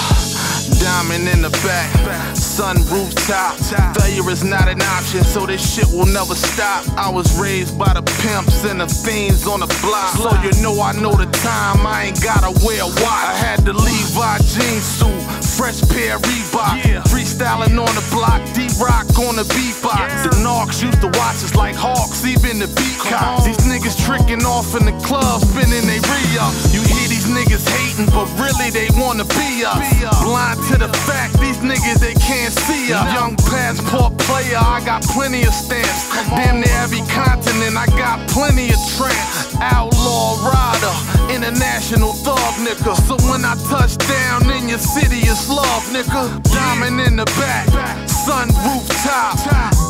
Diamond 0.80 1.28
in 1.28 1.42
the 1.42 1.50
back, 1.62 2.34
sun 2.34 2.76
rooftop. 2.88 3.56
Failure 3.94 4.30
is 4.30 4.42
not 4.42 4.66
an 4.68 4.80
option, 4.80 5.22
so 5.22 5.44
this 5.44 5.60
shit 5.74 5.86
will 5.92 6.06
never 6.06 6.34
stop. 6.34 6.88
I 6.96 7.10
was 7.10 7.38
raised 7.38 7.78
by 7.78 7.92
the 7.92 8.02
pimps 8.22 8.64
and 8.64 8.80
the 8.80 8.88
fiends 8.88 9.46
on 9.46 9.60
the 9.60 9.66
block. 9.82 10.16
So 10.16 10.32
you 10.42 10.62
know 10.62 10.80
I 10.80 10.92
know 10.92 11.12
the 11.12 11.26
time, 11.44 11.86
I 11.86 12.04
ain't 12.04 12.22
gotta 12.22 12.52
wear 12.64 12.82
a 12.82 12.86
watch. 12.86 13.04
I 13.04 13.34
had 13.34 13.60
the 13.60 13.74
Levi 13.74 14.38
jeans 14.38 14.84
suit, 14.84 15.20
fresh 15.50 15.82
pair 15.90 16.18
Reebok. 16.18 17.02
Freestyling 17.10 17.74
on 17.74 17.92
the 17.98 18.04
block, 18.14 18.40
D-Rock 18.54 19.10
on 19.26 19.36
the 19.36 19.46
beatbox. 19.50 20.22
The 20.22 20.36
Narcs 20.40 20.82
used 20.82 21.00
to 21.02 21.10
watch 21.18 21.42
us 21.42 21.54
like 21.54 21.74
hawks, 21.74 22.24
even 22.24 22.58
the 22.58 22.68
beat 22.78 22.98
cops. 23.02 23.44
These 23.44 23.58
niggas 23.66 23.98
tricking 24.06 24.44
off 24.46 24.74
in 24.78 24.86
the 24.86 24.94
club, 25.02 25.42
spinning 25.42 25.86
they 25.86 25.98
re-up. 25.98 26.54
You 26.70 26.80
hear 26.86 27.06
these 27.10 27.26
niggas 27.26 27.66
hating, 27.66 28.06
but 28.14 28.30
really 28.38 28.70
they 28.70 28.88
wanna 28.94 29.24
be 29.24 29.64
us. 29.66 29.82
Blind 30.22 30.60
to 30.70 30.78
the 30.78 30.90
fact, 31.08 31.38
these 31.40 31.58
niggas 31.58 31.98
they 31.98 32.14
can't 32.14 32.52
see 32.52 32.92
us. 32.92 33.04
Young 33.12 33.36
passport 33.50 34.16
player, 34.18 34.60
I 34.60 34.82
got 34.84 35.02
plenty 35.02 35.42
of 35.42 35.54
stamps. 35.54 36.10
Damn 36.30 36.60
near 36.60 36.76
every 36.78 37.02
continent, 37.10 37.76
I 37.76 37.86
got 37.98 38.22
plenty 38.28 38.70
of 38.70 38.80
tramps. 38.96 39.39
Outlaw 39.60 40.40
rider, 40.48 40.94
international 41.34 42.12
thug 42.12 42.54
nigga. 42.64 42.96
So 43.06 43.16
when 43.30 43.44
I 43.44 43.54
touch 43.68 43.96
down 44.08 44.50
in 44.50 44.68
your 44.68 44.78
city, 44.78 45.20
it's 45.20 45.48
love 45.48 45.84
nigga. 45.92 46.42
Diamond 46.52 47.00
in 47.00 47.16
the 47.16 47.26
back, 47.38 47.68
sun 48.08 48.48
rooftop, 48.64 49.36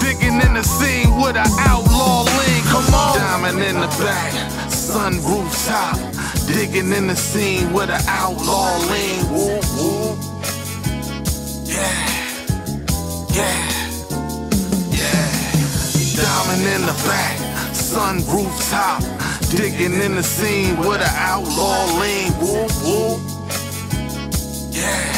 digging 0.00 0.40
in 0.40 0.54
the 0.54 0.62
scene 0.62 1.16
with 1.20 1.37
an 1.37 1.50
outlaw 1.59 2.24
lean. 2.24 2.62
Come 2.64 2.94
on, 2.94 3.16
diamond 3.16 3.61
in 3.61 3.76
the 3.80 3.88
back, 4.02 4.33
sun 4.70 5.22
rooftop, 5.22 5.96
digging 6.46 6.92
in 6.92 7.06
the 7.06 7.16
scene 7.16 7.72
with 7.72 7.90
an 7.90 8.02
outlaw 8.09 8.76
lean. 8.90 9.28
Woo 9.30 9.61
woo. 9.76 10.16
Yeah, 11.64 12.09
yeah, 13.30 13.70
yeah. 14.90 15.30
Diamond 16.16 16.66
in 16.74 16.83
the 16.83 16.96
back, 17.06 17.38
sun 17.90 18.22
rooftop, 18.29 19.03
digging 19.50 20.00
in 20.00 20.14
the 20.14 20.22
scene 20.22 20.76
with 20.79 21.00
an 21.00 21.14
outlaw 21.16 21.87
lean. 21.98 22.31
Woo 22.40 22.66
woo. 22.85 23.18
Yeah, 24.70 25.11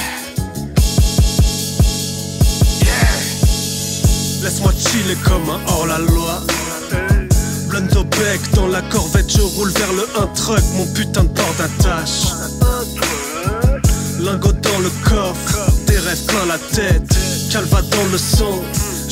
yeah. 2.80 3.12
Laisse-moi 4.42 4.72
chiller 4.72 5.18
comme 5.22 5.50
un 5.50 5.60
hors-la-loi. 5.68 6.40
Blunt 7.68 7.94
au 7.96 8.04
bec 8.04 8.40
dans 8.54 8.68
la 8.68 8.80
corvette, 8.82 9.30
je 9.30 9.42
roule 9.42 9.70
vers 9.72 9.92
le 9.92 10.04
1 10.22 10.26
truck, 10.28 10.64
mon 10.76 10.86
putain 10.94 11.24
de 11.24 11.28
port 11.28 11.54
d'attache. 11.58 12.32
Lingot 14.18 14.52
dans 14.52 14.78
le 14.78 14.90
coffre, 15.04 15.70
des 15.86 15.98
rêves 15.98 16.24
plein 16.26 16.46
la 16.46 16.58
tête, 16.58 17.16
calva 17.50 17.82
dans 17.82 18.06
le 18.10 18.18
sang. 18.18 18.62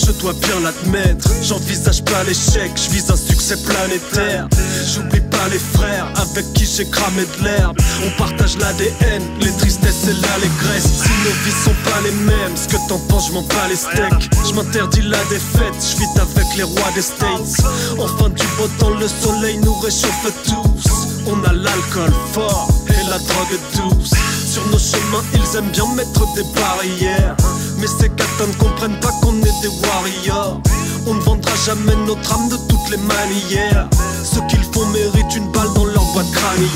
Je 0.06 0.12
dois 0.12 0.32
bien 0.32 0.60
l'admettre, 0.60 1.28
j'envisage 1.42 2.02
pas 2.04 2.24
l'échec, 2.24 2.70
je 2.74 2.90
vise 2.90 3.10
un 3.10 3.16
succès 3.16 3.56
planétaire. 3.56 4.48
J'oublie 4.92 5.20
pas 5.20 5.48
les 5.50 5.58
frères 5.58 6.06
avec 6.16 6.52
qui 6.54 6.64
j'ai 6.64 6.88
cramé 6.88 7.22
de 7.22 7.44
l'herbe. 7.44 7.76
On 8.06 8.10
partage 8.18 8.56
l'ADN, 8.58 9.22
les 9.40 9.52
tristesses 9.58 10.08
et 10.08 10.14
l'allégresse. 10.14 10.84
Si 11.02 11.10
nos 11.24 11.34
vies 11.44 11.64
sont 11.64 11.76
pas 11.84 12.00
les 12.02 12.12
mêmes, 12.12 12.56
ce 12.56 12.68
que 12.68 12.88
t'en 12.88 12.98
penses, 12.98 13.28
je 13.28 13.32
m'en 13.32 13.42
bats 13.42 13.68
les 13.68 13.76
steaks. 13.76 14.30
Je 14.48 14.54
m'interdis 14.54 15.02
la 15.02 15.22
défaite, 15.24 15.74
je 15.78 15.96
vis 15.98 16.20
avec 16.20 16.56
les 16.56 16.64
rois 16.64 16.90
des 16.94 17.02
States. 17.02 17.66
Enfin 17.98 18.30
du 18.30 18.46
beau 18.56 18.68
temps, 18.78 18.96
le 18.98 19.06
soleil 19.06 19.58
nous 19.58 19.74
réchauffe 19.80 20.32
tous. 20.44 20.90
On 21.26 21.44
a 21.44 21.52
l'alcool 21.52 22.12
fort 22.32 22.68
et 22.88 23.10
la 23.10 23.18
drogue 23.18 23.58
douce. 23.74 24.12
Sur 24.50 24.66
nos 24.66 24.78
chemins, 24.78 25.22
ils 25.32 25.56
aiment 25.56 25.70
bien 25.70 25.86
mettre 25.94 26.26
des 26.34 26.42
barrières. 26.60 27.36
Mais 27.78 27.86
ces 27.86 28.08
catins 28.08 28.48
ne 28.48 28.52
comprennent 28.54 28.98
pas 28.98 29.12
qu'on 29.22 29.36
est 29.42 29.60
des 29.62 29.68
warriors. 29.86 30.60
On 31.06 31.14
ne 31.14 31.20
vendra 31.20 31.54
jamais 31.64 31.94
notre 32.04 32.34
âme 32.34 32.48
de 32.48 32.56
toutes 32.68 32.90
les 32.90 32.96
manières. 32.96 33.88
Ce 34.24 34.40
qu'ils 34.48 34.64
font 34.64 34.86
mérite 34.86 35.36
une 35.36 35.52
balle 35.52 35.72
dans 35.76 35.84
leur 35.84 36.02
boîte 36.12 36.32
crânienne. 36.32 36.68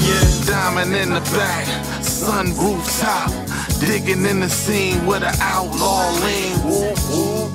Diamond 0.46 0.94
in 0.94 1.18
the 1.18 1.30
back, 1.32 1.66
sun 2.00 2.52
rooftop, 2.56 3.32
digging 3.80 4.24
in 4.24 4.38
the 4.38 4.48
scene 4.48 5.04
with 5.04 5.24
an 5.24 5.34
outlaw 5.42 6.12
lean. 6.22 7.50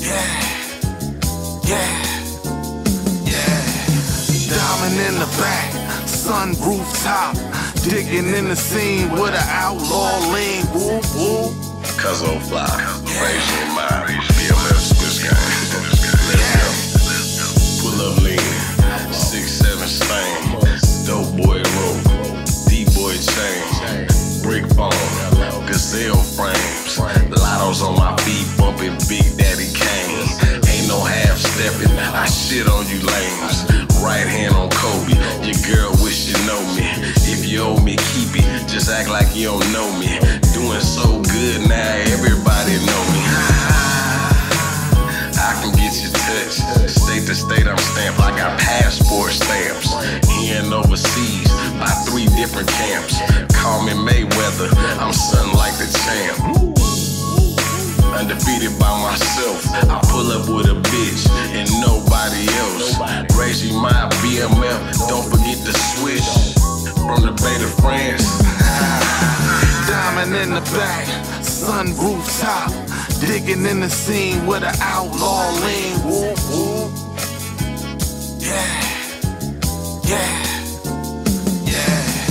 Yeah, 0.00 0.10
yeah. 1.68 2.13
Diamond 4.48 5.00
in 5.00 5.14
the 5.18 5.26
back, 5.40 5.72
sun 6.06 6.50
rooftop, 6.60 7.34
digging 7.82 8.28
in 8.28 8.48
the 8.48 8.56
scene 8.56 9.10
with 9.12 9.32
an 9.32 9.48
outlaw 9.48 10.18
lean. 10.34 10.66
Woo 10.74 11.00
woo. 11.16 11.48
Cuzzo 11.96 12.38
fly, 12.42 12.68
crazy 13.06 13.56
in 13.62 13.74
my 13.74 13.88
BMF 14.36 14.80
Swiss 14.84 15.22
gang. 15.24 15.32
Let's 16.28 16.52
go. 16.52 17.88
Pull 17.88 18.00
up 18.04 18.20
lean, 18.20 18.38
six 19.12 19.50
seven 19.50 19.88
stain, 19.88 20.60
dope 21.06 21.32
boy 21.40 21.62
rope, 21.80 22.04
D 22.68 22.84
boy 22.92 23.16
chain, 23.16 24.06
brick 24.42 24.66
phone, 24.76 24.92
gazelle 25.66 26.22
frames, 26.22 26.98
lottos 27.30 27.82
on 27.82 27.96
my 27.96 28.14
feet 28.22 28.46
bumping 28.58 28.98
Big 29.08 29.38
Daddy 29.38 29.72
Kane. 29.72 30.43
Ain't 31.56 31.78
no 31.82 31.94
half 31.94 32.28
step. 32.28 32.50
shit 32.50 32.66
on 32.66 32.82
you 32.88 32.98
lames. 33.06 33.62
Right 34.02 34.26
hand 34.26 34.54
on 34.54 34.70
Kobe. 34.70 35.14
Your 35.46 35.54
girl 35.62 35.92
wish 36.02 36.26
you 36.26 36.34
know 36.46 36.60
me. 36.74 36.82
If 37.30 37.46
you 37.46 37.62
owe 37.62 37.78
me, 37.78 37.96
keep 38.10 38.34
it. 38.34 38.68
Just 38.68 38.90
act 38.90 39.08
like 39.08 39.34
you 39.36 39.54
don't 39.54 39.72
know 39.72 39.86
me. 39.98 40.18
Doing 40.52 40.80
so 40.80 41.22
good 41.22 41.68
now, 41.68 41.94
everybody 42.10 42.74
know 42.82 43.02
me. 43.14 43.22
I 45.38 45.54
can 45.62 45.70
get 45.78 45.94
you 46.02 46.10
touched. 46.10 46.58
State 46.90 47.26
to 47.26 47.34
state, 47.34 47.66
I'm 47.66 47.78
stamped. 47.78 48.18
I 48.18 48.36
got 48.36 48.58
passport 48.58 49.30
stamps. 49.30 49.94
Here 50.26 50.60
and 50.60 50.74
overseas, 50.74 51.48
by 51.78 51.90
three 52.10 52.26
different 52.34 52.68
camps. 52.68 53.14
Call 53.54 53.82
me 53.84 53.92
Mayweather, 53.92 54.74
I'm 54.98 55.12
something 55.12 55.56
like 55.56 55.74
the 55.78 55.86
champ. 56.02 56.83
Undefeated 58.14 58.78
by 58.78 58.94
myself, 59.02 59.66
I 59.90 60.00
pull 60.10 60.30
up 60.30 60.48
with 60.48 60.70
a 60.70 60.78
bitch 60.88 61.28
and 61.50 61.68
nobody 61.80 62.46
else. 62.62 62.94
Raise 63.36 63.72
my 63.72 64.08
BMF, 64.22 65.08
don't 65.08 65.28
forget 65.28 65.58
to 65.66 65.72
switch 65.72 66.22
from 67.02 67.22
the 67.26 67.32
Bay 67.42 67.58
to 67.58 67.68
France. 67.82 68.24
Diamond 69.88 70.34
in 70.36 70.50
the 70.50 70.60
back, 70.76 71.06
sun 71.42 71.88
rooftop. 71.96 72.70
Digging 73.20 73.66
in 73.66 73.80
the 73.80 73.90
scene 73.90 74.46
with 74.46 74.62
an 74.62 74.74
outlaw 74.80 75.50
lean. 75.60 75.98
Whoop, 76.04 76.38
whoop. 76.50 76.90
Yeah, 78.38 78.80
yeah, 80.04 80.42
yeah. 81.64 82.26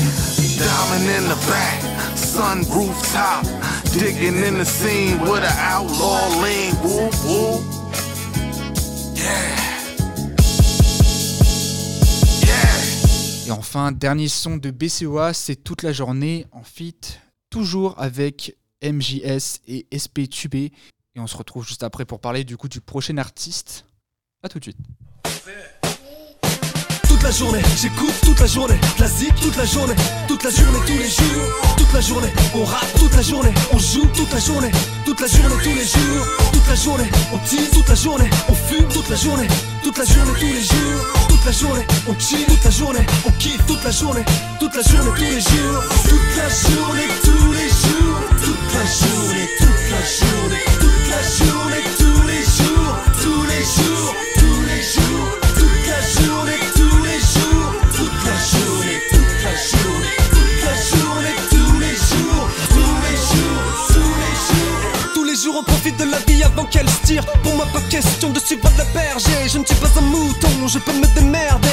Diamond 0.60 1.10
in 1.10 1.30
the 1.30 1.40
back, 1.48 1.82
sun 2.18 2.60
rooftop. 2.72 3.63
Digging 4.00 4.36
in 4.44 4.58
the 4.58 4.66
scene 4.66 5.20
with 5.22 5.44
an 5.44 5.56
outlaw 5.60 6.28
lean. 6.42 6.74
Whoop, 6.82 7.14
whoop. 7.26 7.62
Yeah. 9.16 9.24
Yeah. 12.42 13.48
Et 13.48 13.52
enfin, 13.52 13.92
dernier 13.92 14.28
son 14.30 14.58
de 14.58 14.72
BCOA, 14.72 15.34
c'est 15.34 15.58
toute 15.58 15.84
la 15.84 15.94
journée 15.94 16.48
en 16.52 16.64
feat, 16.64 17.22
toujours 17.52 18.00
avec 18.00 18.58
MJS 18.84 19.60
et 19.68 19.86
SP 19.94 20.28
Tubé. 20.28 20.72
Et 21.16 21.20
on 21.20 21.28
se 21.28 21.38
retrouve 21.38 21.68
juste 21.68 21.84
après 21.84 22.06
pour 22.06 22.20
parler 22.20 22.44
du 22.44 22.58
coup 22.58 22.68
du 22.68 22.82
prochain 22.82 23.18
artiste. 23.18 23.86
A 24.42 24.50
tout 24.50 24.58
de 24.58 24.64
suite. 24.64 24.78
Toute 27.24 27.32
la 27.32 27.38
journée, 27.38 27.62
j'écoute 27.82 28.14
toute 28.26 28.40
la 28.42 28.48
journée, 28.48 28.78
classique 28.98 29.34
toute 29.42 29.56
la 29.56 29.64
journée, 29.64 29.96
toute 30.28 30.44
la 30.44 30.50
journée, 30.50 30.80
tous 30.86 30.98
les 30.98 31.08
jours, 31.08 31.76
toute 31.78 31.94
la 31.94 32.02
journée, 32.02 32.34
on 32.54 32.66
rappe 32.66 32.94
toute 33.00 33.16
la 33.16 33.22
journée, 33.22 33.54
on 33.72 33.80
joue 33.80 34.06
toute 34.08 34.34
la 34.34 34.40
journée, 34.40 34.72
toute 35.06 35.22
la 35.22 35.28
journée, 35.28 35.56
tous 35.64 35.74
les 35.74 35.86
jours, 35.86 36.26
toute 36.52 36.68
la 36.68 36.76
journée, 36.76 37.10
on 37.32 37.38
tease 37.38 37.70
toute 37.72 37.88
la 37.88 37.96
journée, 37.96 38.30
on 38.50 38.54
fume 38.54 38.90
toute 38.90 39.10
la 39.10 39.16
journée, 39.16 39.48
toute 39.82 39.98
la 39.98 40.04
journée, 40.04 40.32
tous 40.38 40.46
les 40.48 40.64
jours, 40.64 41.08
toute 41.30 41.46
la 41.46 41.52
journée, 41.54 41.88
on 42.10 42.20
chill 42.20 42.46
toute 42.46 42.64
la 42.66 42.72
journée, 42.72 43.06
on 43.26 43.32
kiffe 43.40 43.66
toute 43.68 43.84
la 43.86 43.92
journée, 43.92 44.26
toute 44.60 44.76
la 44.76 44.82
journée, 44.82 45.12
tous 45.16 45.22
les 45.22 45.40
jours, 45.40 45.84
toute 46.04 46.36
la 46.36 46.50
journée, 46.50 47.08
tous 47.24 47.52
les 47.54 47.70
jours, 47.70 47.73
je 70.68 70.80
peux 70.80 70.94
me 70.94 71.08
démerder. 71.16 71.70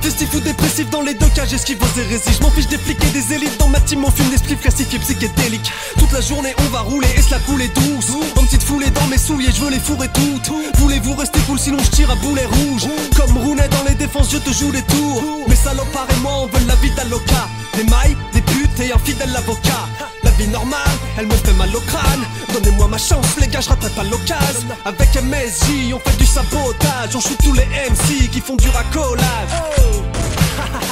Festif 0.00 0.34
ou 0.34 0.40
dépressif 0.40 0.90
dans 0.90 1.00
les 1.00 1.14
deux 1.14 1.28
cas 1.28 1.46
j'esquive 1.46 1.78
vos 1.78 2.00
hérésies 2.00 2.34
Je 2.36 2.42
m'en 2.42 2.50
fiche 2.50 2.66
des 2.66 2.78
flics 2.78 3.02
et 3.02 3.10
des 3.10 3.32
élites 3.32 3.58
Dans 3.58 3.68
ma 3.68 3.80
team 3.80 4.04
on 4.04 4.10
fume 4.10 4.28
des 4.28 4.36
spliffs 4.36 4.60
classifiés 4.60 4.98
psychédéliques. 4.98 5.72
Toute 5.98 6.12
la 6.12 6.20
journée 6.20 6.54
on 6.58 6.68
va 6.70 6.80
rouler 6.80 7.08
et 7.16 7.22
se 7.22 7.30
la 7.30 7.38
couler 7.40 7.68
douce. 7.68 8.10
En 8.36 8.44
petite 8.44 8.62
foulée 8.62 8.90
dans 8.90 9.06
mes 9.06 9.18
souliers 9.18 9.50
je 9.54 9.60
veux 9.62 9.70
les 9.70 9.78
fourrer 9.78 10.08
toutes. 10.08 10.52
Voulez-vous 10.78 11.14
rester 11.14 11.40
cool 11.46 11.58
sinon 11.58 11.78
je 11.82 11.90
tire 11.90 12.10
à 12.10 12.16
boulet 12.16 12.44
rouge? 12.44 12.86
Comme 13.16 13.36
Rounet 13.36 13.68
dans 13.68 13.84
les 13.88 13.94
défenses 13.94 14.30
je 14.30 14.38
te 14.38 14.50
joue 14.50 14.72
les 14.72 14.82
tours. 14.82 15.22
Mes 15.48 15.56
salopards 15.56 16.08
et 16.10 16.20
moi 16.20 16.32
on 16.42 16.46
veut 16.46 16.66
la 16.66 16.74
vie 16.76 16.90
d'Aloca. 16.94 17.48
Des 17.76 17.84
mailles, 17.84 18.16
des 18.32 18.42
putes 18.42 18.80
et 18.80 18.92
un 18.92 18.98
fidèle 18.98 19.34
avocat 19.34 19.88
vie 20.38 20.48
normale, 20.48 20.80
elle 21.18 21.26
me 21.26 21.34
fait 21.34 21.52
mal 21.54 21.74
au 21.74 21.80
crâne 21.80 22.24
Donnez-moi 22.52 22.88
ma 22.88 22.98
chance 22.98 23.26
les 23.40 23.46
gars 23.46 23.60
je 23.60 23.68
rattrape 23.68 23.94
pas 23.94 24.04
l'occasion 24.04 24.68
Avec 24.84 25.08
MSJ 25.14 25.92
on 25.94 25.98
fait 25.98 26.16
du 26.18 26.26
sabotage 26.26 27.14
On 27.14 27.20
shoot 27.20 27.38
tous 27.42 27.52
les 27.52 27.64
MC 27.64 28.30
qui 28.30 28.40
font 28.40 28.56
du 28.56 28.68
racolage 28.68 29.50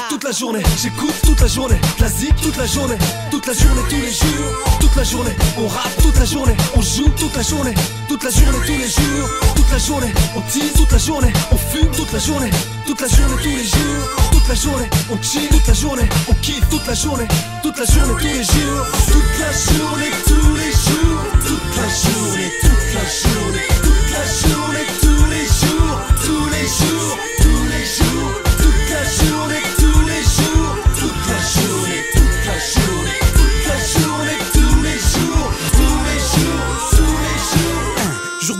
toute 0.08 0.24
la 0.24 0.32
journée, 0.32 0.62
j'écoute 0.80 1.14
toute 1.24 1.40
la 1.40 1.46
journée, 1.46 1.80
classique 1.96 2.34
toute 2.42 2.56
la 2.56 2.66
journée, 2.66 2.96
toute 3.30 3.46
la 3.46 3.54
journée, 3.54 3.80
tous 3.88 3.96
les 3.96 4.12
jours, 4.12 4.78
toute 4.78 4.94
la 4.94 5.04
journée, 5.04 5.30
on 5.56 5.66
rappe 5.66 5.96
toute 6.02 6.18
la 6.18 6.24
journée, 6.24 6.56
on 6.76 6.82
joue 6.82 7.08
toute 7.16 7.34
la 7.34 7.42
journée, 7.42 7.74
toute 8.08 8.22
la 8.22 8.30
journée, 8.30 8.58
tous 8.66 8.78
les 8.78 8.88
jours, 8.88 9.28
toute 9.56 9.70
la 9.72 9.78
journée, 9.78 10.12
on 10.36 10.40
tease 10.42 10.74
toute 10.74 10.92
la 10.92 10.98
journée, 10.98 11.32
on 11.50 11.56
fume 11.56 11.90
toute 11.96 12.12
la 12.12 12.18
journée, 12.18 12.50
toute 12.86 13.00
la 13.00 13.08
journée, 13.08 13.42
tous 13.42 13.48
les 13.48 13.64
jours, 13.64 14.31
toute 14.42 14.48
la 14.48 14.54
journée, 14.54 14.90
on 15.10 15.22
chill 15.22 15.48
toute 15.48 15.66
la 15.66 15.74
journée, 15.74 16.08
on 16.28 16.34
kiffe 16.34 16.68
toute 16.68 16.86
la 16.86 16.94
journée, 16.94 17.28
toute 17.62 17.78
la 17.78 17.84
journée, 17.84 18.12
tous 18.12 18.26
les 18.26 18.42
jours, 18.42 18.86
toute 19.06 19.38
la 19.38 19.52
journée, 19.52 20.10
tous 20.26 20.56
les 20.56 20.72
jours, 20.72 21.22
toute 21.46 21.76
la 21.76 21.88
journée, 21.88 22.52
toute 22.60 22.94
la 22.94 23.04
journée, 23.04 23.68
toute 23.82 24.10
la 24.12 24.24
journée, 24.48 25.01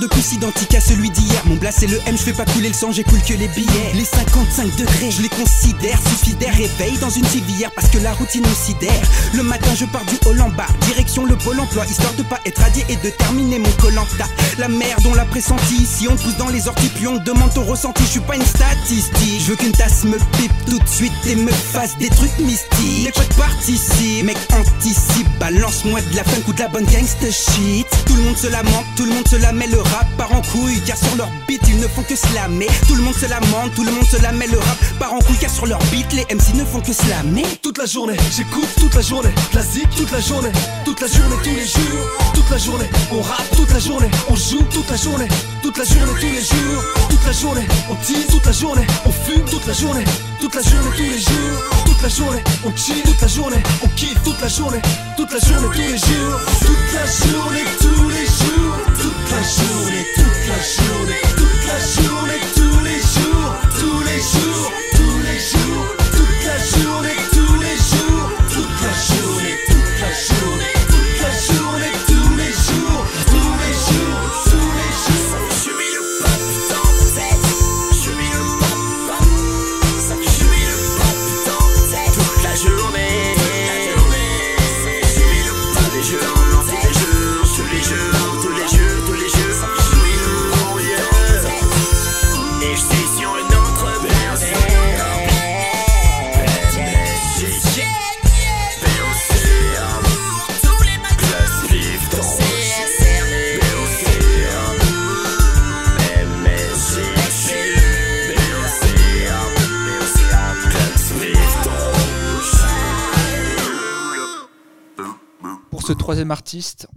de 0.03 0.09
plus 0.09 0.33
identique 0.33 0.75
à 0.75 0.81
celui 0.81 1.11
d'hier. 1.11 1.43
Mon 1.47 1.55
blast 1.55 1.79
c'est 1.81 1.87
le 1.87 2.01
M, 2.07 2.17
je 2.17 2.23
fais 2.23 2.33
pas 2.33 2.45
couler 2.45 2.69
le 2.69 2.75
sang, 2.75 2.91
j'écoule 2.91 3.21
que 3.23 3.35
les 3.35 3.47
billets. 3.49 3.93
Les 3.95 4.05
55 4.05 4.75
degrés, 4.77 5.12
je 5.12 5.23
les 5.23 5.29
considère. 5.29 5.99
Suffit 6.11 6.35
d'air 6.35 6.53
réveil 6.53 6.99
dans 6.99 7.09
une 7.09 7.25
civière 7.27 7.71
parce 7.71 7.88
que 7.88 7.99
la 7.99 8.12
routine 8.12 8.43
nous 8.43 8.67
sidère. 8.67 9.03
Le 9.35 9.45
matin, 9.45 9.71
je 9.77 9.85
pars 9.85 10.05
du 10.07 10.17
haut 10.27 10.41
en 10.41 10.51
bas, 10.51 10.67
direction 10.87 11.25
le 11.25 11.37
pôle 11.37 11.61
emploi, 11.61 11.87
histoire 11.87 12.12
de 12.15 12.25
pas 12.25 12.41
être 12.45 12.61
radié 12.61 12.85
et 12.88 12.97
de 12.97 13.11
terminer 13.11 13.61
mon 13.61 13.71
colanta. 13.81 14.27
La 14.59 14.67
merde, 14.67 15.07
on 15.07 15.15
l'a 15.15 15.25
pressenti. 15.25 15.87
Si 15.87 16.09
on 16.09 16.17
pousse 16.17 16.37
dans 16.37 16.49
les 16.49 16.67
orties, 16.67 16.91
puis 16.97 17.07
on 17.07 17.19
demande 17.19 17.55
ton 17.55 17.65
ressenti. 17.65 18.03
Je 18.03 18.11
suis 18.11 18.21
pas 18.21 18.35
une 18.35 18.45
statistique. 18.45 19.41
Je 19.41 19.51
veux 19.51 19.57
qu'une 19.57 19.73
tasse 19.73 20.03
me 20.05 20.19
pipe 20.37 20.53
tout 20.67 20.81
de 20.81 20.88
suite 20.88 21.12
et 21.27 21.37
me 21.37 21.53
fasse 21.53 21.97
des 21.99 22.09
trucs 22.09 22.37
mystiques. 22.41 23.05
Les 23.05 23.12
potes 23.12 23.35
participent, 23.37 24.25
mec 24.25 24.37
anticipe. 24.53 25.29
Balance-moi 25.38 26.01
de 26.01 26.17
la 26.17 26.25
funk 26.25 26.43
ou 26.49 26.53
de 26.53 26.59
la 26.59 26.69
bonne 26.69 26.87
gangsta 26.87 27.31
shit. 27.31 27.87
Tout 28.07 28.17
le 28.17 28.23
monde 28.23 28.37
se 28.37 28.49
lamente, 28.49 28.87
tout 28.97 29.05
le 29.05 29.12
monde 29.12 29.29
se 29.29 29.37
la 29.37 29.53
met 29.53 29.69
le 29.69 29.81
rap 29.93 30.07
part 30.17 30.33
en 30.33 30.41
couille 30.43 30.81
car 30.87 30.97
sur 30.97 31.15
leur 31.17 31.29
beat 31.47 31.61
ils 31.69 31.79
ne 31.79 31.87
font 31.87 32.03
que 32.03 32.17
slammer. 32.17 32.69
Tout 32.89 32.95
le 32.95 33.03
monde 33.03 33.15
se 33.15 33.27
lamente, 33.27 33.75
tout 33.75 33.85
le 33.85 33.93
monde 33.93 34.07
se 34.07 34.21
la 34.23 34.33
met 34.33 34.47
le 34.47 34.59
rap 34.59 34.79
part 34.99 35.15
en 35.15 35.19
couille 35.19 35.37
car 35.41 35.51
sur 35.51 35.67
leur 35.67 35.79
beat 35.91 36.13
les 36.13 36.25
MC 36.35 36.55
ne 36.55 36.65
font 36.65 36.81
que 36.81 36.93
slammer. 36.93 37.45
Toute 37.63 37.79
la 37.79 37.87
journée, 37.87 38.17
j'écoute 38.37 38.69
toute 38.79 38.95
la 38.95 39.03
journée, 39.03 39.33
classique 39.51 39.89
toute 39.97 40.11
la 40.11 40.21
journée, 40.21 40.53
toute 40.85 41.01
la 41.01 41.07
journée, 41.07 41.37
tous 41.43 41.51
les 41.51 41.67
jours, 41.67 42.07
toute 42.35 42.51
la 42.51 42.59
journée, 42.59 42.91
on 43.13 43.21
rappe 43.21 43.51
toute 43.57 43.73
la 43.73 43.79
journée, 43.79 44.11
on 44.29 44.37
joue 44.37 44.63
toute 44.71 44.91
la 44.91 44.97
journée, 44.97 45.29
toute 45.63 45.79
la 45.79 45.85
journée, 45.85 46.13
tous 46.21 46.27
les 46.27 46.41
jours, 46.43 46.83
toute 47.09 47.27
la 47.27 47.33
journée, 47.33 47.67
on 47.91 47.95
tease 47.97 48.27
toute 48.29 48.47
la 48.47 48.53
journée, 48.53 48.87
on 49.05 49.13
fume 49.13 49.45
toute 49.45 49.67
la 49.67 49.73
journée, 49.73 50.05
toute 50.41 50.55
la 50.55 50.63
journée, 50.63 50.91
tous 50.97 51.03
les 51.03 51.21
jours, 51.21 51.83
toute 51.85 52.03
la 52.03 52.09
journée, 52.09 52.43
on 52.65 52.77
chill 52.77 53.03
toute 53.03 53.21
la 53.21 53.29
journée, 53.29 53.63
on 53.85 53.89
kiffe 53.89 54.23
toute 54.25 54.41
la 54.41 54.49
journée, 54.49 54.81
toute 55.17 55.33
la 55.33 55.39
journée, 55.39 55.69
tous 55.73 55.79
les 55.79 55.99
jours, 55.99 56.41
toute 56.61 56.93
la 56.95 57.07
journée, 57.07 57.65
tous 57.81 58.09
les 58.11 58.27
jours, 58.27 58.92
la 59.33 59.42
journée, 59.42 60.07
toute 60.14 60.49
la 60.49 60.61
journée, 60.61 61.42
troisième 116.12 116.31
artiste, 116.31 116.88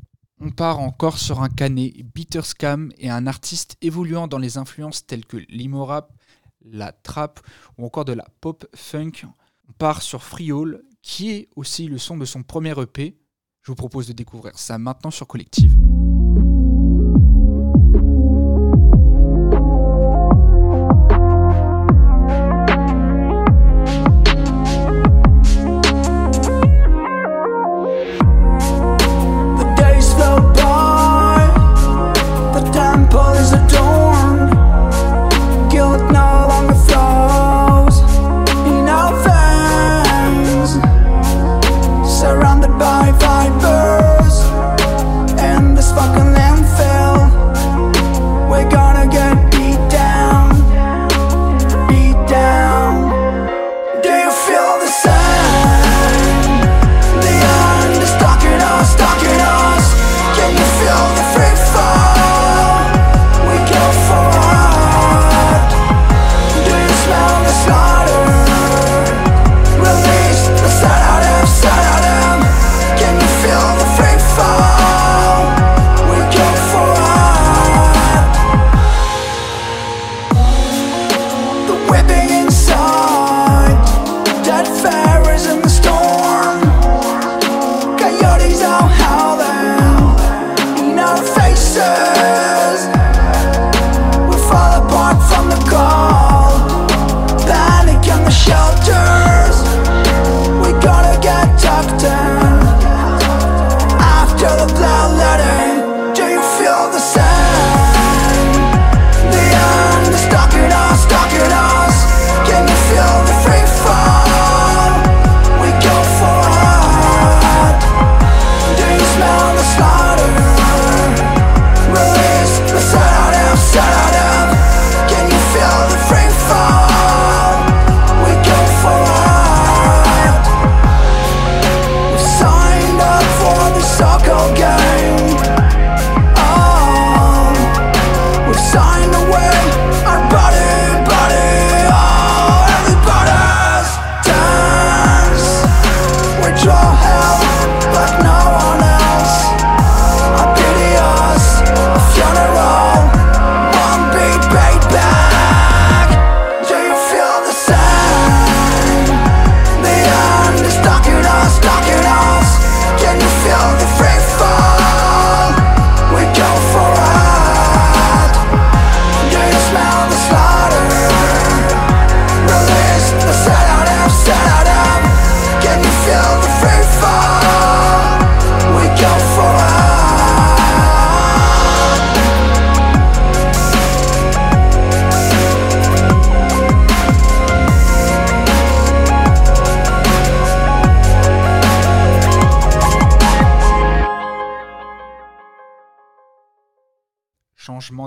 on 0.41 0.51
part 0.51 0.82
encore 0.82 1.19
sur 1.19 1.41
un 1.41 1.47
canet, 1.47 1.93
Bitter 2.13 2.41
Scam, 2.41 2.91
et 2.97 3.10
un 3.10 3.28
artiste 3.28 3.78
évoluant 3.82 4.28
dans 4.28 4.39
les 4.39 4.58
influences 4.58 5.08
telles 5.08 5.25
que 5.25 5.38
l'emo 5.47 5.86
rap, 5.86 6.12
la 6.65 6.91
trap 6.91 7.39
ou 7.78 7.86
encore 7.86 8.04
de 8.04 8.12
la 8.12 8.25
pop 8.41 8.67
funk. 8.75 9.23
On 9.69 9.71
part 9.71 10.01
sur 10.01 10.21
Friol, 10.21 10.84
qui 11.01 11.32
est 11.32 11.47
aussi 11.56 11.88
le 11.88 11.97
son 11.97 12.17
de 12.17 12.25
son 12.25 12.43
premier 12.43 12.78
EP. 12.78 13.17
Je 13.62 13.71
vous 13.71 13.75
propose 13.75 14.06
de 14.06 14.12
découvrir 14.12 14.60
ça 14.60 14.78
maintenant 14.78 15.12
sur 15.12 15.28
Collective. 15.28 15.78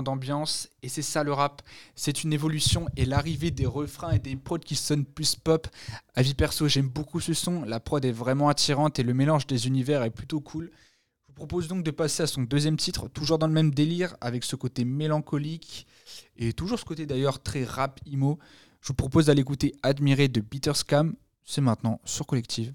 D'ambiance, 0.03 0.69
et 0.83 0.89
c'est 0.89 1.01
ça 1.01 1.23
le 1.23 1.33
rap. 1.33 1.61
C'est 1.95 2.23
une 2.23 2.33
évolution 2.33 2.87
et 2.95 3.05
l'arrivée 3.05 3.51
des 3.51 3.65
refrains 3.65 4.11
et 4.11 4.19
des 4.19 4.35
prods 4.35 4.59
qui 4.59 4.75
sonnent 4.75 5.05
plus 5.05 5.35
pop. 5.35 5.67
À 6.15 6.21
vie 6.21 6.33
perso, 6.33 6.67
j'aime 6.67 6.87
beaucoup 6.87 7.19
ce 7.19 7.33
son. 7.33 7.63
La 7.63 7.79
prod 7.79 8.03
est 8.03 8.11
vraiment 8.11 8.49
attirante 8.49 8.99
et 8.99 9.03
le 9.03 9.13
mélange 9.13 9.47
des 9.47 9.67
univers 9.67 10.03
est 10.03 10.09
plutôt 10.09 10.39
cool. 10.39 10.71
Je 11.27 11.27
vous 11.27 11.33
propose 11.33 11.67
donc 11.67 11.83
de 11.83 11.91
passer 11.91 12.23
à 12.23 12.27
son 12.27 12.43
deuxième 12.43 12.77
titre, 12.77 13.07
toujours 13.07 13.39
dans 13.39 13.47
le 13.47 13.53
même 13.53 13.73
délire, 13.73 14.15
avec 14.21 14.43
ce 14.43 14.55
côté 14.55 14.85
mélancolique 14.85 15.87
et 16.37 16.53
toujours 16.53 16.79
ce 16.79 16.85
côté 16.85 17.05
d'ailleurs 17.05 17.41
très 17.41 17.63
rap 17.63 17.99
emo. 18.05 18.39
Je 18.81 18.87
vous 18.87 18.93
propose 18.93 19.25
d'aller 19.25 19.41
écouter 19.41 19.75
Admirer 19.83 20.27
de 20.27 20.41
Peter 20.41 20.73
Scam. 20.73 21.15
C'est 21.45 21.61
maintenant 21.61 21.99
sur 22.05 22.25
Collective. 22.25 22.73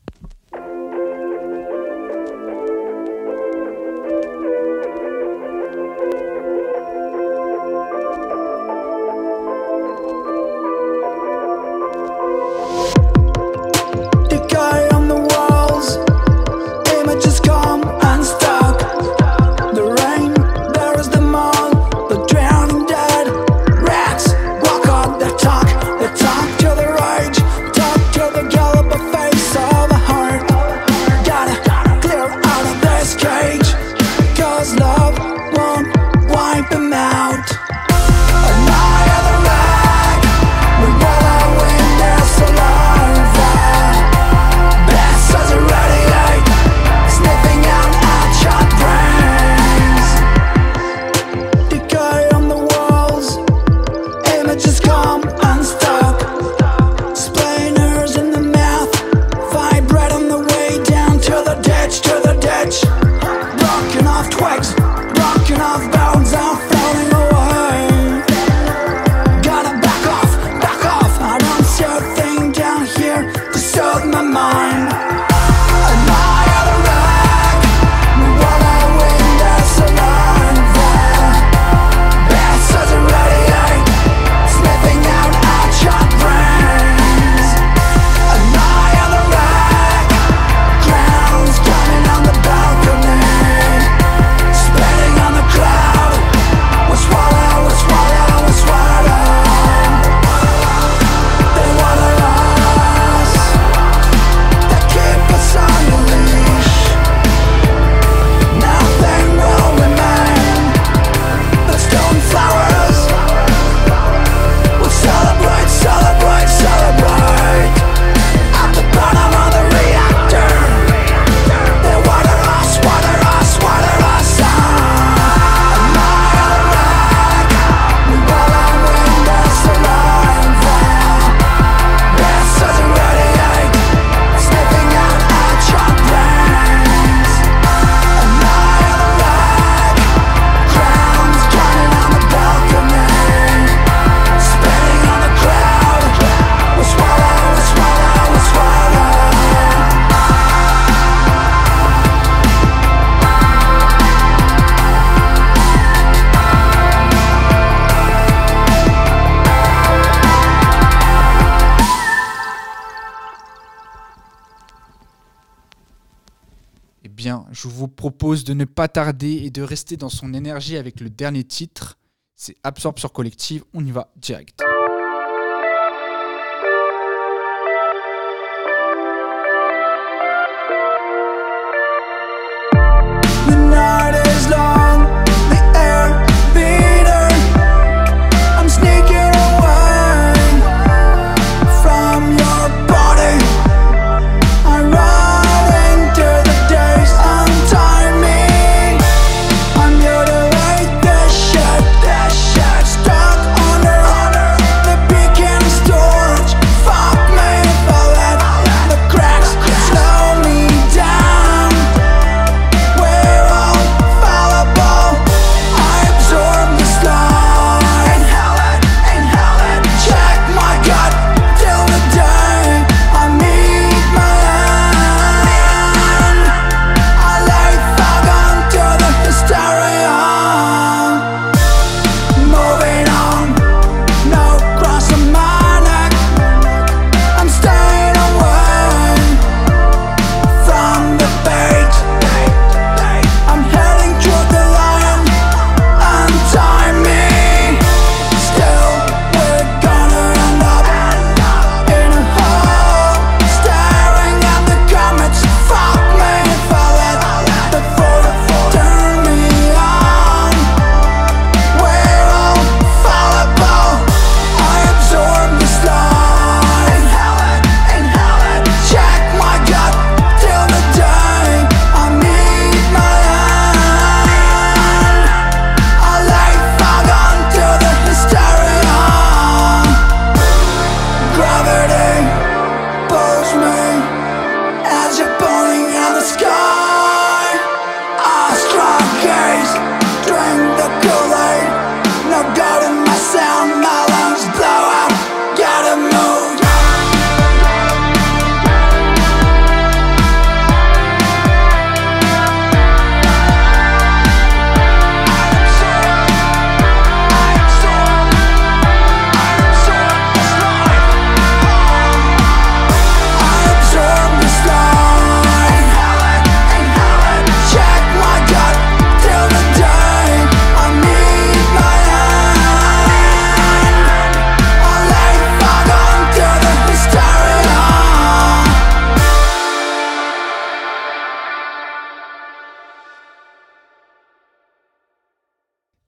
Propose 168.05 168.45
de 168.45 168.53
ne 168.53 168.67
pas 168.67 168.87
tarder 168.87 169.45
et 169.45 169.51
de 169.51 169.63
rester 169.63 169.97
dans 169.97 170.11
son 170.11 170.35
énergie 170.35 170.77
avec 170.77 171.01
le 171.01 171.09
dernier 171.09 171.43
titre. 171.43 171.97
C'est 172.35 172.55
Absorbe 172.63 172.99
sur 172.99 173.15
Collective, 173.15 173.65
on 173.73 173.83
y 173.83 173.93
va 173.93 174.13
direct. 174.17 174.64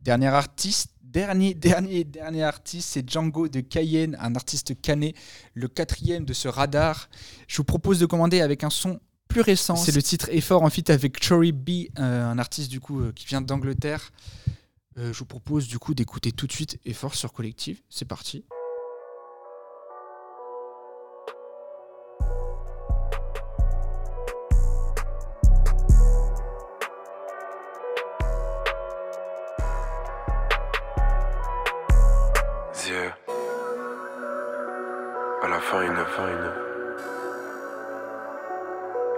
Dernier 0.06 0.28
artiste, 0.28 0.90
dernier, 1.02 1.52
dernier, 1.68 2.04
dernier 2.04 2.44
artiste, 2.44 2.90
c'est 2.90 3.10
Django 3.10 3.48
de 3.48 3.58
Cayenne, 3.58 4.16
un 4.20 4.36
artiste 4.36 4.80
canet, 4.80 5.16
le 5.54 5.66
quatrième 5.66 6.24
de 6.24 6.32
ce 6.32 6.46
radar. 6.46 7.08
Je 7.48 7.56
vous 7.56 7.64
propose 7.64 7.98
de 7.98 8.06
commander 8.06 8.40
avec 8.40 8.62
un 8.62 8.70
son 8.70 9.00
plus 9.26 9.40
récent. 9.40 9.74
C'est 9.74 9.92
le 9.92 10.00
titre 10.00 10.28
Effort 10.30 10.62
en 10.62 10.70
feat 10.70 10.90
avec 10.90 11.18
Chory 11.18 11.50
B, 11.50 11.88
euh, 11.98 12.24
un 12.24 12.38
artiste 12.38 12.70
du 12.70 12.78
coup 12.78 13.00
euh, 13.00 13.12
qui 13.16 13.26
vient 13.26 13.40
d'Angleterre. 13.40 14.12
Euh, 14.96 15.12
je 15.12 15.18
vous 15.18 15.24
propose 15.24 15.66
du 15.66 15.80
coup 15.80 15.92
d'écouter 15.92 16.30
tout 16.30 16.46
de 16.46 16.52
suite 16.52 16.78
Effort 16.84 17.16
sur 17.16 17.32
Collective. 17.32 17.80
C'est 17.90 18.04
parti. 18.04 18.44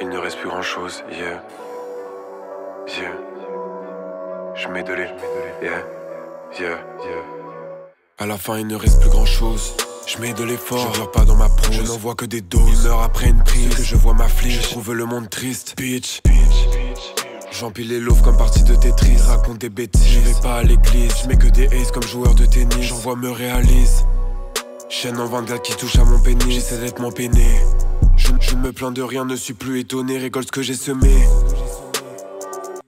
Il 0.01 0.09
ne 0.09 0.19
reste 0.19 0.39
plus 0.39 0.49
grand 0.49 0.63
chose, 0.63 1.03
yeah. 1.11 1.43
Yeah. 2.87 3.13
Je 4.55 4.69
mets 4.69 4.83
de 4.83 4.93
lait, 4.93 5.15
yeah. 5.63 5.83
Yeah, 6.59 6.79
yeah. 7.05 7.23
À 8.19 8.27
la 8.27 8.37
fin, 8.39 8.59
il 8.59 8.67
ne 8.67 8.77
reste 8.77 9.01
plus 9.01 9.11
grand 9.11 9.27
chose. 9.27 9.75
Je 10.07 10.19
mets 10.19 10.33
de 10.33 10.45
l'effort, 10.45 10.95
je 10.95 11.03
pas 11.03 11.25
dans 11.25 11.37
ma 11.37 11.49
prose. 11.49 11.73
Je 11.73 11.83
n'en 11.83 11.99
vois 11.99 12.15
que 12.15 12.25
des 12.25 12.41
doses. 12.41 12.63
Il 12.83 12.89
meurt 12.89 13.05
après 13.05 13.29
une 13.29 13.43
prise. 13.45 13.75
Que 13.75 13.83
je 13.83 13.97
vois 13.97 14.15
ma 14.15 14.29
flige. 14.29 14.63
Je 14.63 14.71
trouve 14.71 14.95
le 14.95 15.05
monde 15.05 15.29
triste. 15.29 15.75
Bitch. 15.77 16.23
J'empile 17.53 17.89
les 17.89 18.01
loaves 18.01 18.23
comme 18.23 18.37
partie 18.37 18.63
de 18.63 18.75
Tetris. 18.75 19.19
Raconte 19.27 19.59
des 19.59 19.69
bêtises. 19.69 20.07
Je 20.07 20.21
vais 20.21 20.41
pas 20.41 20.57
à 20.57 20.63
l'église. 20.63 21.13
Je 21.23 21.29
mets 21.29 21.37
que 21.37 21.49
des 21.49 21.67
aces 21.67 21.91
comme 21.93 22.05
joueur 22.05 22.35
de 22.35 22.47
tennis. 22.47 22.81
J'envoie 22.81 23.17
me 23.17 23.31
réalise. 23.31 24.05
Chaîne 24.91 25.19
en 25.19 25.27
24 25.27 25.63
qui 25.63 25.77
touche 25.77 25.97
à 25.97 26.05
mon 26.05 26.19
pénis. 26.19 26.49
J'essaie 26.49 26.79
d'être 26.79 26.99
mon 27.01 27.13
peiné. 27.13 27.47
Je, 28.17 28.29
je 28.41 28.55
ne 28.55 28.61
me 28.63 28.73
plains 28.73 28.91
de 28.91 29.03
rien, 29.03 29.27
ne 29.27 29.37
suis 29.37 29.53
plus 29.53 29.81
étonné. 29.81 30.17
Récolte 30.17 30.47
ce 30.47 30.53
que 30.53 30.63
j'ai 30.63 30.75
semé. 30.75 31.15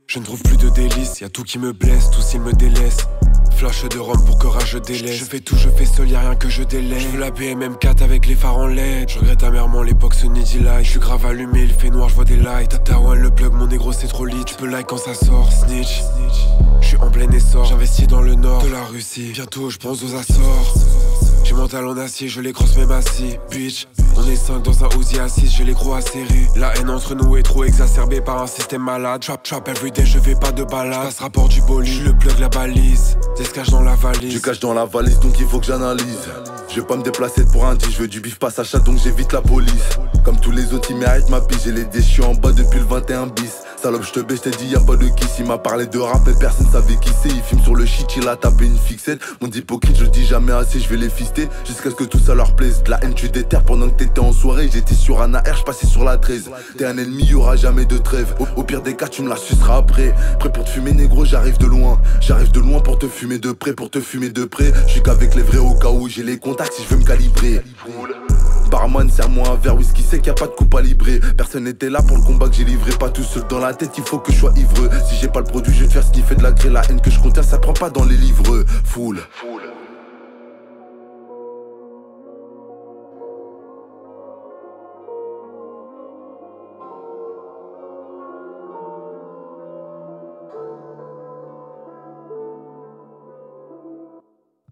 Je 0.06 0.18
ne 0.18 0.24
trouve 0.24 0.42
plus 0.42 0.56
de 0.56 0.70
délices. 0.70 1.20
Y 1.20 1.24
a 1.24 1.28
tout 1.28 1.42
qui 1.42 1.58
me 1.58 1.72
blesse, 1.72 2.10
tout 2.10 2.22
s'il 2.22 2.40
me 2.40 2.52
délaisse. 2.54 3.06
Flash 3.54 3.84
de 3.84 3.98
rhum 3.98 4.24
pour 4.24 4.38
que 4.38 4.46
rage 4.46 4.80
délaisse. 4.80 5.16
Je 5.16 5.24
fais 5.24 5.40
tout, 5.40 5.56
je 5.56 5.68
fais 5.68 5.84
seul, 5.84 6.08
y 6.08 6.14
a 6.14 6.20
rien 6.20 6.34
que 6.36 6.48
je 6.48 6.62
délaisse. 6.62 7.04
Je 7.12 7.18
la 7.18 7.30
BMM4 7.30 8.02
avec 8.02 8.26
les 8.26 8.34
phares 8.34 8.56
en 8.56 8.66
LED. 8.66 9.10
Je 9.10 9.18
regrette 9.18 9.44
amèrement 9.44 9.82
l'époque 9.82 10.14
Sunny 10.14 10.42
Light. 10.58 10.86
Je 10.86 10.90
suis 10.92 11.00
grave 11.00 11.26
allumé, 11.26 11.64
il 11.64 11.72
fait 11.74 11.90
noir, 11.90 12.08
je 12.08 12.14
vois 12.14 12.24
des 12.24 12.38
lights. 12.38 12.80
One 12.90 13.20
le 13.20 13.30
plug, 13.30 13.52
mon 13.52 13.66
négro 13.66 13.92
c'est 13.92 14.08
trop 14.08 14.24
lit. 14.24 14.44
Tu 14.46 14.66
like 14.66 14.86
quand 14.86 14.96
ça 14.96 15.12
sort, 15.12 15.52
snitch. 15.52 16.00
Je 16.80 16.86
suis 16.86 16.96
en 16.96 17.10
plein 17.10 17.30
essor, 17.30 17.66
j'investis 17.66 18.06
dans 18.06 18.22
le 18.22 18.34
nord 18.36 18.62
de 18.62 18.68
la 18.68 18.84
Russie. 18.84 19.30
Bientôt 19.32 19.68
je 19.68 19.76
pense 19.76 20.02
aux 20.02 20.14
Açores. 20.14 20.74
J'ai 21.50 21.56
mon 21.56 21.66
talon 21.66 21.94
d'acier, 21.94 22.28
je 22.28 22.40
les 22.40 22.52
crosse 22.52 22.76
même 22.76 22.92
assis, 22.92 23.36
bitch. 23.50 23.88
On 24.16 24.24
est 24.30 24.36
5 24.36 24.62
dans 24.62 24.84
un 24.84 24.88
Uzi 24.96 25.18
à 25.18 25.28
6, 25.28 25.52
je 25.58 25.64
les 25.64 25.74
crois 25.74 25.96
acérés. 25.96 26.46
La 26.54 26.72
haine 26.76 26.88
entre 26.88 27.16
nous 27.16 27.36
est 27.36 27.42
trop 27.42 27.64
exacerbée 27.64 28.20
par 28.20 28.40
un 28.40 28.46
système 28.46 28.84
malade. 28.84 29.20
Trap, 29.20 29.42
trap, 29.42 29.66
everyday, 29.66 30.06
je 30.06 30.20
fais 30.20 30.36
pas 30.36 30.52
de 30.52 30.62
balade. 30.62 31.06
Passe 31.06 31.18
rapport 31.18 31.48
du 31.48 31.60
bolide, 31.62 31.92
je 31.92 32.04
le 32.04 32.12
plug 32.12 32.38
la 32.38 32.48
balise. 32.48 33.18
Des 33.36 33.42
cache 33.42 33.70
dans 33.70 33.80
la 33.80 33.96
valise. 33.96 34.32
Du 34.32 34.40
cache 34.40 34.60
dans 34.60 34.74
la 34.74 34.84
valise, 34.84 35.18
donc 35.18 35.40
il 35.40 35.46
faut 35.48 35.58
que 35.58 35.66
j'analyse. 35.66 36.28
Je 36.70 36.76
vais 36.76 36.86
pas 36.86 36.96
me 36.96 37.02
déplacer 37.02 37.44
pour 37.46 37.66
un 37.66 37.74
10, 37.74 37.90
je 37.90 37.98
veux 37.98 38.06
du 38.06 38.20
bif 38.20 38.38
pas 38.38 38.60
achat, 38.60 38.78
donc 38.78 38.96
j'évite 39.02 39.32
la 39.32 39.42
police. 39.42 39.98
Comme 40.24 40.38
tous 40.38 40.52
les 40.52 40.72
autres, 40.72 40.90
ils 40.90 40.96
méritent 40.96 41.28
ma 41.28 41.40
pige. 41.40 41.62
J'ai 41.64 41.72
les 41.72 41.84
déchus 41.84 42.22
en 42.22 42.34
bas 42.34 42.52
depuis 42.52 42.78
le 42.78 42.84
21 42.84 43.26
bis. 43.26 43.62
Salope, 43.82 44.04
je 44.04 44.12
te 44.12 44.20
baisse, 44.20 44.42
t'ai 44.42 44.50
dit, 44.50 44.66
y 44.66 44.76
a 44.76 44.80
pas 44.80 44.94
de 44.94 45.06
kiss. 45.08 45.38
Il 45.38 45.46
m'a 45.46 45.58
parlé 45.58 45.86
de 45.86 45.98
rap, 45.98 46.20
mais 46.26 46.34
personne 46.38 46.68
savait 46.70 46.96
qui 47.00 47.10
c'est. 47.22 47.30
Il 47.30 47.42
filme 47.42 47.62
sur 47.62 47.74
le 47.74 47.86
shit, 47.86 48.06
il 48.16 48.28
a 48.28 48.36
tapé 48.36 48.66
une 48.66 48.76
fixette. 48.76 49.20
Mon 49.40 49.48
hypocrite, 49.48 49.96
je 49.98 50.04
dis 50.04 50.24
jamais 50.24 50.52
assez, 50.52 50.78
je 50.78 50.88
vais 50.88 50.98
les 50.98 51.08
fister. 51.08 51.48
Jusqu'à 51.66 51.90
ce 51.90 51.94
que 51.94 52.04
tout 52.04 52.18
ça 52.18 52.34
leur 52.34 52.54
plaise. 52.54 52.82
De 52.84 52.90
la 52.90 53.02
haine, 53.02 53.14
tu 53.14 53.30
déterres 53.30 53.64
pendant 53.64 53.88
que 53.88 53.96
t'étais 53.96 54.20
en 54.20 54.32
soirée. 54.32 54.68
J'étais 54.72 54.94
sur 54.94 55.22
un 55.22 55.34
AR, 55.34 55.56
je 55.56 55.64
passais 55.64 55.86
sur 55.86 56.04
la 56.04 56.18
13. 56.18 56.50
T'es 56.78 56.84
un 56.84 56.98
ennemi, 56.98 57.24
y 57.24 57.34
aura 57.34 57.56
jamais 57.56 57.86
de 57.86 57.98
trêve. 57.98 58.34
Au, 58.56 58.62
pire 58.62 58.82
des 58.82 58.94
cas, 58.94 59.08
tu 59.08 59.22
me 59.22 59.28
la 59.28 59.36
suceras 59.36 59.78
après. 59.78 60.14
Prêt 60.38 60.52
pour 60.52 60.64
te 60.64 60.70
fumer, 60.70 60.92
négro, 60.92 61.24
j'arrive 61.24 61.58
de 61.58 61.66
loin. 61.66 61.98
J'arrive 62.20 62.52
de 62.52 62.60
loin 62.60 62.80
pour 62.80 62.98
te 62.98 63.08
fumer 63.08 63.38
de 63.38 63.52
près, 63.52 63.72
pour 63.72 63.90
te 63.90 64.00
fumer 64.00 64.28
de 64.28 64.44
près. 64.44 64.72
Je 64.86 64.92
suis 64.92 65.02
qu'avec 65.02 65.34
les 65.34 65.42
vrais 65.42 65.58
au 65.58 65.74
cas 65.74 65.88
où 65.88 66.06
j'ai 66.06 66.22
les 66.22 66.38
si 66.70 66.82
je 66.82 66.88
veux 66.88 66.96
me 66.96 67.04
calibrer. 67.04 67.62
Barman, 68.70 69.08
serre-moi 69.10 69.48
un 69.48 69.56
verre 69.56 69.76
whisky, 69.76 70.02
c'est 70.02 70.18
qu'il 70.18 70.28
y 70.28 70.30
a 70.30 70.34
pas 70.34 70.46
de 70.46 70.52
coupe 70.52 70.74
à 70.74 70.80
librer. 70.80 71.20
Personne 71.36 71.64
n'était 71.64 71.90
là 71.90 72.02
pour 72.02 72.16
le 72.16 72.22
combat 72.22 72.48
que 72.48 72.54
j'ai 72.54 72.64
livré, 72.64 72.92
pas 72.92 73.10
tout 73.10 73.22
seul 73.22 73.44
dans 73.48 73.58
la 73.58 73.74
tête, 73.74 73.90
il 73.98 74.04
faut 74.04 74.18
que 74.18 74.32
je 74.32 74.38
sois 74.38 74.52
ivreux. 74.56 74.90
Si 75.08 75.16
j'ai 75.16 75.28
pas 75.28 75.40
le 75.40 75.46
produit, 75.46 75.72
je 75.74 75.82
vais 75.82 75.88
te 75.88 75.92
faire 75.92 76.04
sniffer 76.04 76.36
de 76.36 76.42
la 76.42 76.52
grêle. 76.52 76.72
La 76.72 76.82
haine 76.88 77.00
que 77.00 77.10
je 77.10 77.18
contiens, 77.18 77.42
ça 77.42 77.58
prend 77.58 77.72
pas 77.72 77.90
dans 77.90 78.04
les 78.04 78.16
livres. 78.16 78.64
Foule. 78.84 79.20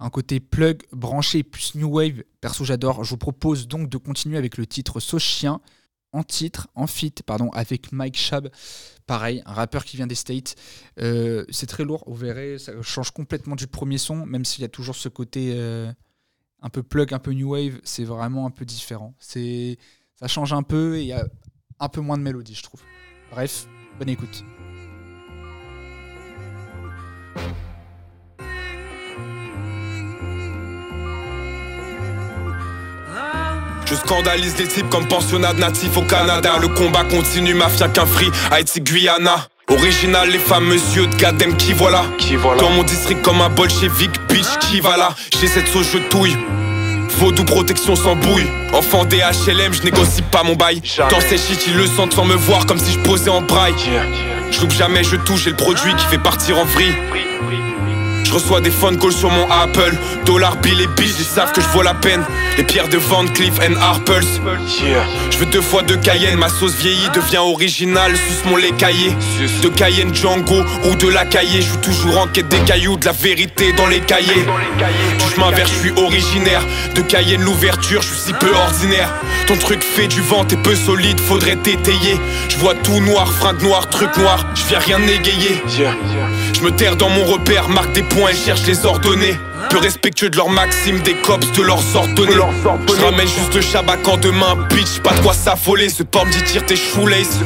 Un 0.09 0.11
côté 0.11 0.41
plug, 0.41 0.85
branché 0.91 1.43
plus 1.43 1.75
new 1.75 1.87
wave, 1.87 2.23
perso 2.41 2.65
j'adore. 2.65 3.05
Je 3.05 3.11
vous 3.11 3.19
propose 3.19 3.69
donc 3.69 3.91
de 3.91 3.99
continuer 3.99 4.39
avec 4.39 4.57
le 4.57 4.67
titre 4.67 5.01
Sauce 5.01 5.23
Chien, 5.23 5.61
en 6.13 6.23
titre, 6.23 6.67
en 6.75 6.87
feat, 6.87 7.23
pardon, 7.23 7.51
avec 7.51 7.93
Mike 7.93 8.17
Shab. 8.17 8.49
Pareil, 9.07 9.43
un 9.45 9.53
rappeur 9.53 9.85
qui 9.85 9.99
vient 9.99 10.07
des 10.07 10.15
States. 10.15 10.55
Euh, 10.99 11.45
c'est 11.51 11.67
très 11.67 11.85
lourd, 11.85 12.05
vous 12.07 12.15
verrez, 12.15 12.57
ça 12.59 12.73
change 12.81 13.11
complètement 13.11 13.55
du 13.55 13.67
premier 13.67 13.99
son, 13.99 14.25
même 14.25 14.47
s'il 14.47 14.63
y 14.63 14.65
a 14.65 14.71
toujours 14.71 14.97
ce 14.97 15.11
côté 15.11 15.53
euh, 15.57 15.93
un 16.63 16.71
peu 16.71 16.83
plug, 16.83 17.13
un 17.13 17.19
peu 17.19 17.33
new 17.33 17.51
wave, 17.51 17.79
c'est 17.85 18.05
vraiment 18.05 18.47
un 18.47 18.51
peu 18.51 18.65
différent. 18.65 19.15
C'est, 19.19 19.77
ça 20.19 20.27
change 20.27 20.55
un 20.55 20.63
peu 20.63 20.97
et 20.97 21.03
il 21.03 21.09
y 21.09 21.13
a 21.13 21.29
un 21.81 21.89
peu 21.91 22.01
moins 22.01 22.17
de 22.17 22.23
mélodie, 22.23 22.55
je 22.55 22.63
trouve. 22.63 22.81
Bref, 23.31 23.67
bonne 23.99 24.09
écoute. 24.09 24.43
Je 33.89 33.95
scandalise 33.95 34.59
les 34.59 34.67
types 34.69 34.91
comme 34.91 35.09
pensionnat 35.09 35.55
natif 35.55 35.97
au 35.97 36.03
Canada. 36.03 36.59
Le 36.61 36.69
combat 36.69 37.05
continue, 37.05 37.55
mafia 37.55 37.89
qu'un 37.89 38.05
free, 38.05 38.31
Haïti, 38.51 38.83
Guyana. 38.83 39.49
Original, 39.69 40.29
les 40.29 40.39
fameux 40.39 40.79
yeux 40.95 41.07
de 41.07 41.17
Gadem 41.17 41.57
qui 41.57 41.73
voilà? 41.73 42.05
Qui 42.19 42.37
voilà? 42.37 42.61
Dans 42.61 42.71
mon 42.71 42.83
district 42.83 43.23
comme 43.23 43.41
un 43.41 43.49
bolchevique, 43.49 44.15
bitch, 44.29 44.59
qui 44.61 44.81
va 44.81 44.99
là. 44.99 45.15
J'ai 45.41 45.47
cette 45.47 45.69
sauce, 45.69 45.87
je 45.93 45.99
touille. 45.99 46.37
Vaudou 47.19 47.45
protection 47.45 47.97
sans 47.97 48.15
bouille. 48.15 48.47
Enfant 48.75 49.07
des 49.07 49.19
HLM, 49.19 49.73
je 49.73 49.83
négocie 49.83 50.23
pas 50.23 50.43
mon 50.43 50.55
bail. 50.55 50.83
Dans 51.11 51.21
ces 51.21 51.39
shit, 51.39 51.67
ils 51.67 51.77
le 51.77 51.87
sentent 51.87 52.13
sans 52.13 52.27
me 52.27 52.35
voir 52.35 52.67
comme 52.67 52.79
si 52.79 52.93
je 52.93 52.99
posais 52.99 53.31
en 53.31 53.41
braille. 53.41 53.75
Je 54.51 54.61
loupe 54.61 54.73
jamais, 54.73 55.03
je 55.03 55.17
touche, 55.17 55.45
j'ai 55.45 55.51
le 55.51 55.57
produit 55.57 55.95
qui 55.95 56.05
fait 56.07 56.19
partir 56.19 56.59
en 56.59 56.65
vrille. 56.65 56.95
Je 58.29 58.35
reçois 58.35 58.61
des 58.61 58.71
phone 58.71 58.99
calls 58.99 59.11
sur 59.11 59.31
mon 59.31 59.51
Apple. 59.51 59.97
Dollar 60.27 60.57
bill 60.57 60.79
et 60.83 60.87
bill, 60.87 61.11
ils 61.19 61.25
savent 61.25 61.51
que 61.53 61.63
je 61.63 61.69
vaux 61.69 61.81
la 61.81 61.95
peine. 61.95 62.23
Les 62.59 62.63
pierres 62.63 62.91
de 62.91 62.99
Van 62.99 63.25
Cleef 63.27 63.55
and 63.61 63.81
Harpels. 63.81 64.27
Je 65.31 65.39
veux 65.39 65.47
deux 65.47 65.63
fois 65.63 65.81
de 65.81 65.95
Cayenne, 65.95 66.37
ma 66.37 66.51
sauce 66.51 66.75
vieillie 66.75 67.09
devient 67.15 67.39
originale. 67.39 68.15
Suce 68.17 68.45
mon 68.45 68.57
lait 68.57 68.73
caillé. 68.73 69.17
De 69.63 69.69
Cayenne 69.69 70.15
Django 70.15 70.63
ou 70.85 70.95
de 70.95 71.09
la 71.09 71.25
cahier. 71.25 71.63
Je 71.63 71.75
toujours 71.77 72.19
en 72.19 72.27
quête 72.27 72.49
des 72.49 72.59
cailloux, 72.59 72.99
de 72.99 73.07
la 73.07 73.13
vérité 73.13 73.73
dans 73.73 73.87
les 73.87 74.01
cahiers. 74.01 74.45
Du 75.19 75.35
chemin 75.35 75.51
vert, 75.51 75.67
je 75.67 75.89
suis 75.89 75.93
originaire. 75.97 76.63
De 76.97 77.01
Cayenne, 77.01 77.41
l'ouverture, 77.41 78.03
je 78.03 78.09
suis 78.09 78.19
si 78.19 78.33
peu 78.35 78.53
ordinaire. 78.53 79.11
Ton 79.47 79.57
truc 79.57 79.83
fait 79.83 80.07
du 80.07 80.21
vent, 80.21 80.45
t'es 80.45 80.57
peu 80.57 80.75
solide, 80.75 81.19
faudrait 81.19 81.57
t'étayer. 81.57 82.21
Je 82.51 82.59
vois 82.59 82.75
tout 82.75 83.01
noir, 83.01 83.33
fringue 83.33 83.63
noire, 83.63 83.89
truc 83.89 84.15
noir. 84.19 84.45
Je 84.55 84.65
viens 84.65 84.81
rien 84.81 84.99
égayer. 85.07 85.63
Je 86.53 86.61
me 86.61 86.71
terre 86.73 86.97
dans 86.97 87.09
mon 87.09 87.25
repère, 87.25 87.71
marque 87.71 87.93
des 87.93 88.03
points 88.03 88.18
et 88.27 88.35
cherche 88.35 88.63
les 88.67 88.85
ordonnées. 88.87 89.37
Peu 89.71 89.79
respectueux 89.79 90.31
de 90.31 90.37
leur 90.37 90.49
maxime, 90.49 91.01
des 91.01 91.15
cops 91.15 91.53
de 91.53 91.63
leurs 91.63 91.85
ordonnées. 91.95 92.33
Je 92.33 93.05
ramène 93.05 93.29
juste 93.29 93.55
le 93.55 93.61
chabac 93.61 93.99
en 94.07 94.17
demain, 94.17 94.57
bitch, 94.71 95.01
pas 95.03 95.13
de 95.13 95.21
quoi 95.21 95.35
s'affoler. 95.35 95.91
Ce 95.91 96.03
port 96.03 96.27
me 96.27 96.33
dit 96.33 96.43
tire 96.43 96.65
tes 96.65 96.77
shoelaces. 96.77 97.39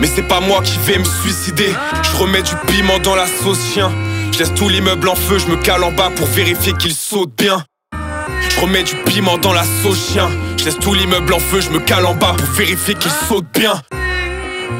Mais 0.00 0.08
c'est 0.12 0.26
pas 0.26 0.40
moi 0.40 0.60
qui 0.62 0.78
vais 0.84 0.98
me 0.98 1.04
suicider. 1.04 1.72
Je 2.02 2.16
remets 2.16 2.42
du 2.42 2.54
piment 2.66 2.98
dans 2.98 3.14
la 3.14 3.26
sauce 3.26 3.60
chien. 3.72 3.92
Je 4.32 4.38
laisse 4.40 4.54
tout 4.54 4.68
l'immeuble 4.68 5.08
en 5.08 5.14
feu, 5.14 5.38
je 5.38 5.46
me 5.46 5.56
cale 5.56 5.84
en 5.84 5.92
bas 5.92 6.10
pour 6.14 6.26
vérifier 6.26 6.72
qu'il 6.72 6.94
saute 6.94 7.30
bien. 7.36 7.62
Je 8.48 8.60
remets 8.60 8.82
du 8.82 8.96
piment 8.96 9.38
dans 9.38 9.52
la 9.52 9.64
sauce 9.82 10.12
chien. 10.12 10.28
Je 10.58 10.64
laisse 10.64 10.78
tout 10.78 10.94
l'immeuble 10.94 11.32
en 11.32 11.38
feu, 11.38 11.60
je 11.60 11.70
me 11.70 11.78
cale 11.78 12.06
en 12.06 12.14
bas 12.14 12.34
pour 12.36 12.48
vérifier 12.56 12.94
qu'il 12.94 13.12
saute 13.28 13.46
bien. 13.54 13.74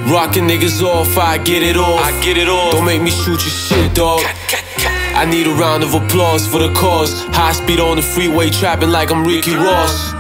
Rockin' 0.08 0.46
niggas 0.46 0.82
off, 0.82 1.16
I 1.18 1.38
get 1.38 1.62
it 1.62 1.76
off. 1.76 2.00
I 2.00 2.12
get 2.22 2.36
it 2.36 2.48
off. 2.48 2.72
Don't 2.72 2.84
make 2.84 3.02
me 3.02 3.10
shoot 3.10 3.40
your 3.40 3.50
shit, 3.50 3.94
dog. 3.94 4.20
I 5.14 5.24
need 5.24 5.46
a 5.46 5.50
round 5.50 5.82
of 5.82 5.94
applause 5.94 6.46
for 6.46 6.58
the 6.58 6.72
cause. 6.72 7.24
High 7.26 7.52
speed 7.52 7.80
on 7.80 7.96
the 7.96 8.02
freeway, 8.02 8.50
trapping 8.50 8.90
like 8.90 9.10
I'm 9.10 9.24
Ricky 9.24 9.54
Ross. 9.54 10.19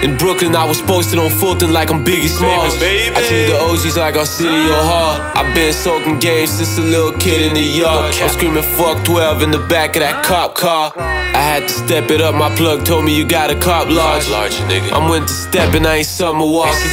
In 0.00 0.16
Brooklyn, 0.16 0.54
I 0.54 0.64
was 0.64 0.80
posted 0.80 1.18
on 1.18 1.28
Fulton 1.28 1.72
like 1.72 1.90
I'm 1.90 2.04
Biggie 2.04 2.28
Smalls. 2.28 2.76
I 2.76 3.20
treat 3.26 3.46
the 3.50 3.58
OGs 3.58 3.96
like 3.96 4.14
Arsenio 4.14 4.78
Hall. 4.86 5.18
I've 5.34 5.52
been 5.56 5.72
soaking 5.72 6.20
games 6.20 6.50
since 6.50 6.78
a 6.78 6.82
little 6.82 7.10
kid 7.18 7.42
in 7.42 7.54
the 7.54 7.60
yard. 7.60 8.14
I'm 8.14 8.28
screaming 8.28 8.62
fuck 8.62 9.04
12 9.04 9.42
in 9.42 9.50
the 9.50 9.58
back 9.66 9.96
of 9.96 10.02
that 10.02 10.24
cop 10.24 10.54
car. 10.54 10.92
I 10.96 11.42
had 11.42 11.62
to 11.66 11.68
step 11.68 12.12
it 12.12 12.20
up, 12.20 12.36
my 12.36 12.54
plug 12.54 12.86
told 12.86 13.06
me 13.06 13.16
you 13.16 13.26
got 13.26 13.50
a 13.50 13.58
cop 13.58 13.88
large. 13.88 14.30
I'm 14.30 15.08
went 15.10 15.26
to 15.26 15.34
step 15.34 15.74
and 15.74 15.84
I 15.84 15.96
ain't 15.96 16.06
summer 16.06 16.46
walking. 16.46 16.92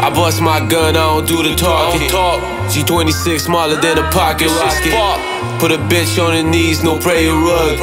I 0.00 0.10
bust 0.10 0.42
my 0.42 0.58
gun, 0.58 0.96
I 0.96 1.06
don't 1.14 1.28
do 1.28 1.40
the 1.40 1.54
talking. 1.54 2.00
G26 2.66 3.42
smaller 3.42 3.80
than 3.80 3.98
a 3.98 4.10
pocket 4.10 4.48
rocket. 4.48 4.90
Put 5.60 5.70
a 5.70 5.78
bitch 5.78 6.18
on 6.18 6.34
her 6.34 6.42
knees, 6.42 6.82
no 6.82 6.98
prayer 6.98 7.32
rug. 7.32 7.78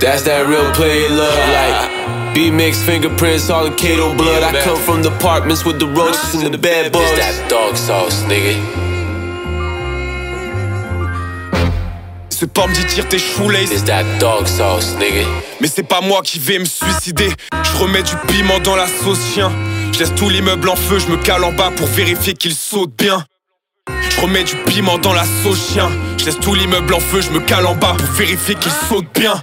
That's 0.00 0.22
that 0.22 0.46
real 0.46 0.70
player 0.74 1.08
love, 1.10 1.90
like. 1.90 1.93
B 2.34 2.50
mix 2.50 2.82
fingerprints, 2.82 3.48
all 3.48 3.66
in 3.66 3.74
Kato 3.74 4.12
blood. 4.12 4.42
I 4.42 4.60
come 4.62 4.76
from 4.76 5.02
the 5.02 5.08
apartments 5.08 5.64
with 5.64 5.78
the 5.78 5.86
roaches 5.86 6.42
and 6.42 6.52
the 6.52 6.58
bugs. 6.58 7.08
It's 7.12 7.38
that 7.38 7.48
dog 7.48 7.76
sauce, 7.76 8.24
nigga. 8.24 8.56
Ce 12.30 12.44
port 12.44 12.66
me 12.66 12.74
dit 12.74 12.84
tire 12.86 13.06
tes 13.06 13.20
shoelaces. 13.20 13.70
It's 13.70 13.84
that 13.84 14.04
dog 14.18 14.48
sauce, 14.48 14.96
nigga. 14.98 15.24
Mais 15.60 15.68
c'est 15.68 15.84
pas 15.84 16.00
moi 16.00 16.22
qui 16.24 16.40
vais 16.40 16.58
me 16.58 16.64
suicider. 16.64 17.32
Je 17.52 17.78
remets 17.78 18.02
du 18.02 18.16
piment 18.26 18.58
dans 18.58 18.74
la 18.74 18.88
sauce 18.88 19.20
chien. 19.32 19.52
Je 19.92 20.00
laisse 20.00 20.14
tout 20.16 20.28
l'immeuble 20.28 20.68
en 20.68 20.76
feu, 20.76 20.98
je 20.98 21.06
me 21.06 21.16
cale 21.16 21.44
en 21.44 21.52
bas 21.52 21.70
pour 21.76 21.86
vérifier 21.86 22.34
qu'il 22.34 22.52
saute 22.52 22.90
bien. 22.98 23.24
Je 24.10 24.20
remets 24.20 24.42
du 24.42 24.56
piment 24.56 24.98
dans 24.98 25.12
la 25.12 25.24
sauce 25.44 25.72
chien. 25.72 25.88
Je 26.18 26.24
laisse 26.24 26.40
tout 26.40 26.54
l'immeuble 26.54 26.94
en 26.94 27.00
feu, 27.00 27.20
je 27.20 27.30
me 27.30 27.38
cale 27.38 27.66
en 27.66 27.76
bas 27.76 27.94
pour 27.96 28.10
vérifier 28.16 28.56
qu'il 28.56 28.72
saute 28.88 29.06
bien. 29.14 29.40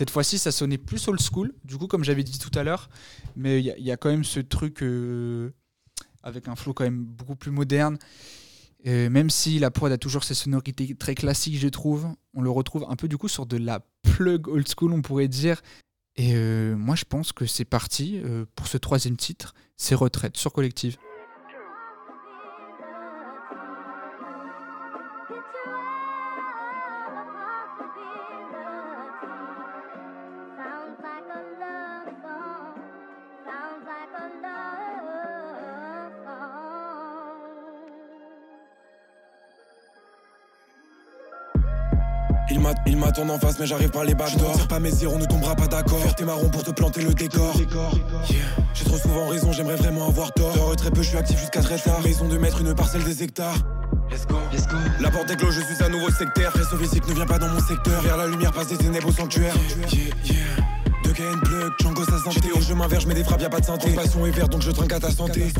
Cette 0.00 0.08
fois-ci, 0.08 0.38
ça 0.38 0.50
sonnait 0.50 0.78
plus 0.78 1.06
old 1.08 1.20
school, 1.20 1.52
du 1.62 1.76
coup, 1.76 1.86
comme 1.86 2.04
j'avais 2.04 2.22
dit 2.22 2.38
tout 2.38 2.58
à 2.58 2.62
l'heure. 2.64 2.88
Mais 3.36 3.60
il 3.60 3.66
y, 3.66 3.90
a- 3.92 3.98
quand 3.98 4.08
même 4.08 4.24
ce 4.24 4.40
truc 4.40 4.82
euh, 4.82 5.50
avec 6.22 6.48
un 6.48 6.56
flow 6.56 6.72
quand 6.72 6.84
même 6.84 7.04
beaucoup 7.04 7.36
plus 7.36 7.50
moderne. 7.50 7.98
Même 8.86 9.28
si 9.28 9.58
la 9.58 9.70
prod 9.70 9.92
a 9.92 9.98
toujours 9.98 10.24
ses 10.24 10.32
sonorités 10.32 10.94
très 10.94 11.14
classiques, 11.14 11.58
je 11.58 11.68
trouve, 11.68 12.08
on 12.32 12.40
le 12.40 12.48
retrouve 12.48 12.86
un 12.88 12.96
peu 12.96 13.08
du 13.08 13.18
coup 13.18 13.28
sur 13.28 13.44
de 13.44 13.58
la 13.58 13.84
plug 14.00 14.48
old 14.48 14.66
school, 14.66 14.94
on 14.94 15.02
pourrait 15.02 15.28
dire. 15.28 15.60
Et 16.16 16.34
euh, 16.34 16.74
moi, 16.76 16.96
je 16.96 17.04
pense 17.04 17.32
que 17.32 17.44
c'est 17.44 17.66
parti 17.66 18.22
euh, 18.24 18.46
pour 18.56 18.68
ce 18.68 18.78
troisième 18.78 19.18
titre, 19.18 19.52
c'est 19.76 19.94
Retraite 19.94 20.38
sur 20.38 20.54
Collective. 20.54 20.96
Il 43.10 43.24
m'attend 43.24 43.34
en 43.34 43.38
face, 43.40 43.58
mais 43.58 43.66
j'arrive 43.66 43.90
par 43.90 44.04
les 44.04 44.14
bacs 44.14 44.36
d'or. 44.36 44.52
Tire 44.52 44.68
pas 44.68 44.78
mes 44.78 44.92
zéros, 44.92 45.18
ne 45.18 45.24
tombera 45.24 45.56
pas 45.56 45.66
d'accord. 45.66 45.98
Faire 45.98 46.14
tes 46.14 46.24
marrons 46.24 46.48
pour 46.48 46.62
te 46.62 46.70
planter 46.70 47.02
le 47.02 47.12
décor. 47.12 47.52
Yeah. 47.56 48.38
J'ai 48.72 48.84
trop 48.84 48.98
souvent 48.98 49.26
raison, 49.26 49.50
j'aimerais 49.50 49.74
vraiment 49.74 50.06
avoir 50.06 50.32
tort. 50.32 50.76
Très 50.76 50.92
peu, 50.92 51.02
je 51.02 51.08
suis 51.08 51.18
actif 51.18 51.40
jusqu'à 51.40 51.60
très 51.60 51.78
tard. 51.78 52.00
Maison 52.04 52.28
de 52.28 52.38
mettre 52.38 52.60
une 52.60 52.72
parcelle 52.72 53.02
des 53.02 53.24
hectares. 53.24 53.56
La 55.00 55.10
porte 55.10 55.28
est 55.28 55.34
close, 55.34 55.54
je 55.54 55.74
suis 55.74 55.84
un 55.84 55.88
nouveau 55.88 56.08
sectaire. 56.10 56.52
Reste 56.52 56.76
physique 56.76 57.08
ne 57.08 57.14
vient 57.14 57.26
pas 57.26 57.38
dans 57.38 57.48
mon 57.48 57.58
secteur. 57.58 58.00
Vers 58.00 58.16
la 58.16 58.28
lumière 58.28 58.52
passe 58.52 58.68
des 58.68 58.76
ténèbres 58.76 59.08
au 59.08 59.12
sanctuaire. 59.12 59.54
Yeah, 59.92 60.00
yeah. 60.26 60.36
De 61.02 61.10
Gain 61.10 61.38
Plug, 61.42 61.72
Django 61.80 62.04
ça 62.04 62.18
santé. 62.18 62.40
J'étais 62.44 62.52
au 62.52 62.62
chemin 62.62 62.86
vert, 62.86 63.00
je 63.00 63.08
mets 63.08 63.14
des 63.14 63.24
frappes, 63.24 63.40
y'a 63.40 63.50
pas 63.50 63.60
de 63.60 63.66
santé. 63.66 63.90
Passion 63.90 64.24
est 64.24 64.30
vert, 64.30 64.48
donc 64.48 64.62
je 64.62 64.70
trinque 64.70 64.92
à 64.92 65.00
ta 65.00 65.10
santé. 65.10 65.52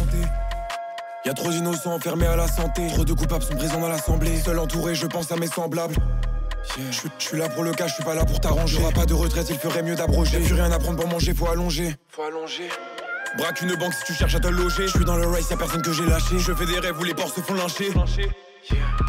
Y'a 1.25 1.35
trop 1.35 1.51
d'innocents 1.51 1.95
enfermés 1.95 2.27
à 2.27 2.37
la 2.37 2.47
santé. 2.47 2.87
Trop 2.95 3.05
de 3.05 3.13
coupables 3.13 3.43
sont 3.43 3.57
présents 3.57 3.81
dans 3.81 3.89
l'assemblée. 3.89 4.39
Seul 4.39 4.61
entouré, 4.61 4.95
je 4.95 5.07
pense 5.07 5.33
à 5.33 5.37
mes 5.37 5.49
semblables. 5.49 5.97
Je 6.77 7.09
suis- 7.19 7.39
là 7.39 7.49
pour 7.49 7.65
le 7.65 7.73
cas, 7.73 7.87
je 7.89 7.95
suis 7.95 8.05
pas 8.05 8.15
là 8.15 8.25
pour 8.25 8.41
t'arranger. 8.41 8.77
Y'aura 8.79 8.93
pas 8.93 9.07
de 9.07 9.15
retraite, 9.15 9.47
il 9.51 9.59
ferait 9.59 9.83
mieux 9.83 9.95
d'abroger. 9.95 10.39
Y'a 10.39 10.45
plus 10.47 10.55
rien 10.55 10.71
à 10.71 10.79
prendre 10.79 10.99
pour 10.99 11.09
manger, 11.09 11.35
faut 11.35 11.49
allonger. 11.49 11.95
Faut 12.09 12.23
allonger. 12.23 12.69
Braque 13.39 13.61
une 13.63 13.75
banque 13.77 13.95
si 13.95 14.05
tu 14.05 14.15
cherches 14.15 14.35
à 14.35 14.41
te 14.41 14.49
loger. 14.49 14.87
Je 14.87 14.97
suis 14.97 15.05
dans 15.05 15.17
le 15.17 15.27
race, 15.27 15.51
y'a 15.51 15.57
personne 15.57 15.83
que 15.83 15.93
j'ai 15.93 16.07
lâché. 16.07 16.39
Je 16.39 16.53
fais 16.53 16.67
des 16.67 16.79
rêves 16.79 16.99
où 16.99 17.05
les 17.05 17.15
porcs 17.15 17.35
se 17.35 17.41
font 17.41 17.55
lyncher. 17.55 17.91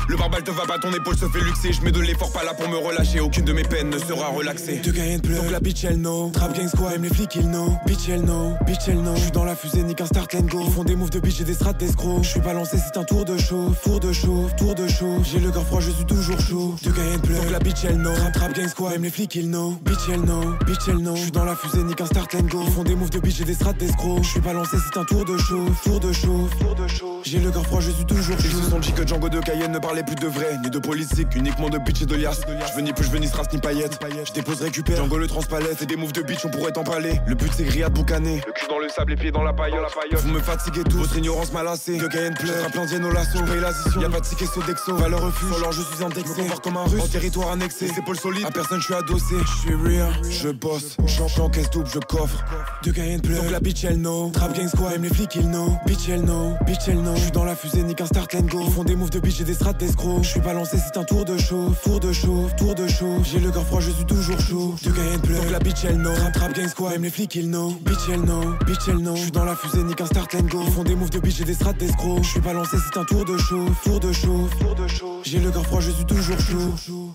Le 0.08 0.18
barbal 0.18 0.44
te 0.44 0.52
va 0.52 0.66
pas, 0.66 0.78
ton 0.78 0.92
épaule 0.94 1.16
se 1.16 1.26
fait 1.26 1.42
luxer. 1.42 1.72
Je 1.74 1.82
mets 1.82 1.92
de 1.92 2.00
l'effort 2.00 2.32
pas 2.32 2.44
là 2.44 2.54
pour 2.54 2.68
me 2.70 2.78
relâcher. 2.78 3.20
Aucune 3.20 3.46
de 3.46 3.54
mes 3.54 3.64
peines 3.64 3.90
ne 3.90 3.98
sera 3.98 4.28
relaxée. 4.28 4.78
De 4.80 4.92
Cayenne 4.92 5.22
pleure, 5.22 5.42
donc 5.42 5.52
la 5.52 5.60
bitch 5.60 5.84
elle 5.84 5.98
know. 5.98 6.32
Trap 6.34 6.56
gang 6.56 6.68
squad, 6.68 6.92
même 6.94 7.04
les 7.04 7.10
flics 7.10 7.36
ils 7.36 7.48
know. 7.50 7.78
Bitch 7.86 8.10
elle 8.10 8.22
know, 8.22 8.54
bitch 8.66 8.88
elle 8.88 9.02
know. 9.02 9.16
Je 9.16 9.22
suis 9.22 9.32
dans 9.32 9.46
la 9.46 9.56
fusée, 9.56 9.84
nique 9.84 10.02
un 10.02 10.06
start 10.06 10.34
and 10.36 10.48
go. 10.48 10.62
Ils 10.66 10.72
font 10.72 10.84
des 10.84 10.96
moves 10.96 11.12
de 11.12 11.20
bitch 11.20 11.42
et 11.42 11.44
des 11.44 11.54
strats 11.54 11.74
d'escrocs. 11.74 12.24
Je 12.24 12.30
suis 12.30 12.40
balancé, 12.40 12.78
c'est 12.78 13.00
un 13.00 13.04
tour 13.04 13.26
de 13.26 13.38
chauffe, 13.38 13.82
tour 13.82 14.00
de 14.00 14.12
chauffe, 14.12 14.56
tour 14.56 14.76
de 14.76 14.88
chauffe. 14.88 15.28
J'ai 15.32 15.40
le 15.40 15.52
cœur 15.52 15.66
froid, 15.66 15.80
je 15.80 15.92
suis 15.92 16.06
toujours 16.06 16.40
chaud. 16.40 16.76
De 16.84 16.92
Cayenne 16.92 17.22
pleure, 17.22 17.42
donc 17.42 17.52
la 17.52 17.60
bitch 17.60 17.84
elle 17.84 17.98
know. 17.98 18.14
Trap, 18.14 18.34
trap 18.34 18.54
gang 18.54 18.68
squad, 18.68 18.92
même 18.94 19.04
les 19.04 19.12
flics 19.12 19.36
ils 19.36 19.50
know. 19.50 19.78
Bitch 19.84 20.10
elle 20.12 20.22
know, 20.22 20.56
bitch 20.66 20.88
elle 20.88 20.98
know. 20.98 21.16
Je 21.16 21.22
suis 21.22 21.32
dans 21.32 21.46
la 21.46 21.56
fusée, 21.56 21.84
nique 21.84 22.02
un 22.02 22.06
start 22.06 22.34
and 22.36 22.48
go. 22.50 22.64
Ils 22.66 22.74
font 22.74 22.84
des 22.84 22.96
moves 22.96 23.12
de 23.12 23.20
bitch 23.20 23.42
et 23.42 23.46
des 23.46 23.54
strats 23.54 23.74
d'escrocs. 23.74 24.24
Je 24.24 24.30
suis 24.30 24.42
balancé, 24.42 24.78
c'est 24.92 25.00
un 25.00 25.06
tour 25.06 25.26
de 25.26 25.38
chauffe, 25.38 25.82
tour 25.84 26.00
de 26.00 26.12
chauffe, 26.12 26.58
tour 26.60 26.76
de 26.76 26.88
chauffe. 26.88 27.22
J'ai 27.24 27.40
le 27.40 27.52
cœur 27.52 27.66
froid, 27.66 27.80
je 27.82 27.92
suis 27.92 28.06
toujours 28.06 28.38
chaud. 28.40 28.46
Ils 28.46 28.64
se 28.64 28.70
sont 28.70 28.80
dit 28.80 28.92
que 28.94 29.08
Django 29.08 29.30
de 29.30 29.41
Cayenne 29.42 29.72
ne 29.72 29.80
parlait 29.80 30.04
plus 30.04 30.16
de 30.16 30.28
vrai, 30.28 30.58
ni 30.64 30.70
de 30.70 30.80
politique, 30.80 31.28
uniquement 31.36 31.70
de 31.70 31.78
bitch 31.78 32.02
et 32.02 32.06
de 32.06 32.16
liasse. 32.16 32.42
Je 32.48 32.76
veux 32.76 32.82
ni 32.82 32.94
plus, 32.94 33.06
je 33.06 33.12
veux 33.12 33.20
ni 33.20 33.28
strass 33.28 33.52
ni 33.54 33.60
paillettes. 33.60 34.00
Je 34.26 34.34
dépose, 34.34 34.62
récupère. 34.62 34.98
Django 34.98 35.18
le 35.18 35.28
transpalette 35.28 35.82
et 35.82 35.86
des 35.86 35.96
moves 35.96 36.14
de 36.14 36.22
bitch, 36.22 36.46
on 36.46 36.50
pourrait 36.50 36.72
t'en 36.72 36.84
parler. 36.84 37.20
Le 37.28 37.36
but 37.36 37.52
c'est 37.56 37.64
grillade 37.64 37.94
boucaner. 37.94 38.42
Le 38.46 38.54
cul 38.54 38.68
dans 38.68 38.80
le 38.80 38.90
sable, 38.90 39.12
les 39.12 39.18
pieds 39.18 39.32
dans 39.32 39.44
la 39.44 39.54
paillote. 39.54 39.82
Vous 40.14 40.30
me 40.30 40.40
fatiguez 40.40 40.84
tous, 40.84 40.98
votre 40.98 41.18
ignorance 41.18 41.52
m'a 41.52 41.64
lassé. 41.64 41.98
De 41.98 42.08
Cayenne 42.08 42.34
pleure, 42.34 42.60
trappe 42.60 42.76
l'indienne 42.76 43.06
au 43.06 43.12
lasso. 43.12 43.40
Paye 43.44 43.60
l'addition, 43.60 44.02
y'a 44.02 44.10
pas 44.10 44.20
de 44.20 44.26
ticket 44.26 44.46
Sodexo. 44.46 44.96
Va 44.96 45.08
le 45.10 45.16
refuge, 45.16 45.56
alors 45.58 45.72
je 45.72 45.82
suis 45.82 46.04
indexé. 46.04 46.44
Me 46.44 46.62
comme 46.62 46.78
un 46.78 46.84
russe, 46.84 47.02
en 47.02 47.08
territoire 47.08 47.52
annexé. 47.52 47.88
Les 47.88 47.98
épaules 48.00 48.20
solides, 48.20 48.46
à 48.46 48.52
personne 48.52 48.80
je 48.80 48.86
suis 48.86 48.94
adossé. 48.94 49.36
Je 49.40 49.62
suis 49.62 49.76
real, 49.76 50.14
je 50.30 50.50
bosse. 50.50 50.98
J'en 51.06 51.50
caisse 51.50 51.70
double, 51.70 51.88
je 51.94 52.00
coffre. 52.00 52.44
De 52.84 52.92
Cayenne 52.92 53.22
pleure, 53.22 53.42
donc 53.42 53.52
la 53.52 53.60
bitch 53.60 53.84
elle 53.84 53.98
know. 53.98 54.30
Trap 54.34 54.56
gang 54.56 54.68
squad, 54.68 54.92
même 54.92 55.04
les 55.04 55.10
flics 55.10 55.36
ils 55.36 55.50
know. 55.50 55.78
Bitch 55.86 56.10
elle 56.10 56.22
know, 56.22 56.54
bitch 56.66 56.88
elle 56.88 57.02
know. 57.02 57.16
Je 57.16 57.22
suis 57.22 57.32
dans 57.32 57.46
la 57.46 57.56
fusée, 57.56 57.84
nique 57.84 58.02
un 58.02 58.06
start 58.06 58.34
and 58.36 58.42
go. 58.42 58.62
Ils 58.66 58.72
font 58.72 58.84
des 58.84 58.96
moves 58.96 59.10
de 59.10 59.20
bitch 59.20 59.31
et 59.40 59.44
des 59.44 59.54
strats 59.54 59.74
d'escrocs. 59.74 60.24
Je 60.24 60.30
suis 60.30 60.40
balancé, 60.40 60.78
c'est 60.78 60.98
un 61.00 61.04
tour 61.04 61.24
de 61.24 61.38
chauffe, 61.38 61.82
tour 61.82 62.00
de 62.00 62.12
chauffe, 62.12 62.56
tour 62.56 62.76
de 62.76 62.88
chauffe. 62.88 63.26
J'ai 63.32 63.40
le 63.40 63.52
cœur 63.52 63.66
froid, 63.66 63.80
je 63.80 63.92
suis 63.92 64.06
toujours 64.06 64.40
chaud. 64.40 64.76
De 64.84 64.92
Cayenne 64.92 65.22
pleure, 65.22 65.42
donc 65.42 65.52
la 65.52 65.60
bitch 65.60 65.86
elle 65.86 65.98
know. 65.98 66.14
Trap 66.14 66.34
trap 66.34 66.54
gang 66.54 66.68
squad, 66.68 66.92
même 66.94 67.04
les 67.04 67.10
flics 67.10 67.36
ils 67.36 67.48
know. 67.48 67.72
Bitch 67.86 68.10
elle 68.10 68.22
know, 68.22 68.54
bitch 68.66 68.88
elle 68.88 68.98
know. 68.98 69.16
Je 69.16 69.22
suis 69.22 69.32
dans 69.32 69.46
la 69.46 69.56
fusée, 69.56 69.84
nique 69.84 70.02
un 70.02 70.06
start 70.06 70.36
and 70.36 70.48
go. 70.48 70.62
Font 70.72 70.84
des 70.84 70.96
moves 70.96 71.10
de 71.10 71.20
bitch 71.20 71.40
et 71.42 71.46
des 71.46 71.54
strats 71.54 71.74
d'escrocs. 71.74 72.24
Je 72.24 72.30
suis 72.30 72.42
balancé, 72.42 72.78
c'est 72.78 73.00
un 73.00 73.06
tour 73.06 73.24
de 73.24 73.38
chauffe, 73.38 73.82
tour 73.84 74.00
de 74.00 74.12
chauffe, 74.12 74.60
tour 74.60 74.76
de 74.76 74.88
chauffe. 74.88 75.22
J'ai 75.24 75.40
le 75.40 75.52
cœur 75.52 75.66
froid, 75.66 75.80
je 75.80 75.92
suis 75.92 76.06
toujours 76.06 76.40
chaud. 76.40 77.12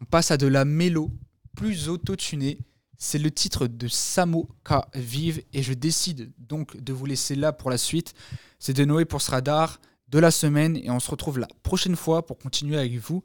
On 0.00 0.04
passe 0.06 0.30
à 0.30 0.36
de 0.36 0.46
la 0.46 0.64
mélo 0.64 1.10
plus 1.56 1.88
autotunée. 1.88 2.58
C'est 2.96 3.18
le 3.18 3.30
titre 3.30 3.66
de 3.66 3.88
Samo 3.88 4.48
K 4.64 4.74
Vive 4.94 5.42
et 5.52 5.62
je 5.62 5.74
décide 5.74 6.32
donc 6.38 6.76
de 6.76 6.92
vous 6.92 7.06
laisser 7.06 7.34
là 7.34 7.52
pour 7.52 7.70
la 7.70 7.76
suite. 7.76 8.14
C'est 8.58 8.72
de 8.72 8.84
Noé 8.84 9.04
pour 9.04 9.20
ce 9.20 9.30
radar 9.30 9.78
de 10.08 10.18
la 10.18 10.30
semaine 10.30 10.76
et 10.76 10.90
on 10.90 11.00
se 11.00 11.10
retrouve 11.10 11.38
la 11.38 11.48
prochaine 11.62 11.96
fois 11.96 12.26
pour 12.26 12.38
continuer 12.38 12.78
avec 12.78 12.96
vous 12.98 13.22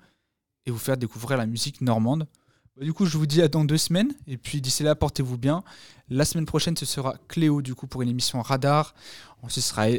et 0.66 0.72
vous 0.72 0.78
faire 0.78 0.98
découvrir 0.98 1.38
la 1.38 1.46
musique 1.46 1.82
normande. 1.82 2.28
Bah, 2.76 2.84
Du 2.84 2.94
coup, 2.94 3.06
je 3.06 3.18
vous 3.18 3.26
dis 3.26 3.42
à 3.42 3.48
dans 3.48 3.66
deux 3.66 3.78
semaines 3.78 4.14
et 4.28 4.38
puis 4.38 4.62
d'ici 4.62 4.84
là, 4.84 4.96
portez-vous 4.96 5.38
bien. 5.38 5.64
La 6.10 6.26
semaine 6.26 6.46
prochaine, 6.46 6.76
ce 6.78 6.86
sera 6.86 7.16
Cléo 7.28 7.62
du 7.62 7.76
coup 7.76 7.88
pour 7.88 8.02
une 8.02 8.10
émission 8.10 8.42
radar. 8.42 8.94
Ensuite, 9.42 9.64
ce 9.64 9.70
sera 9.70 9.90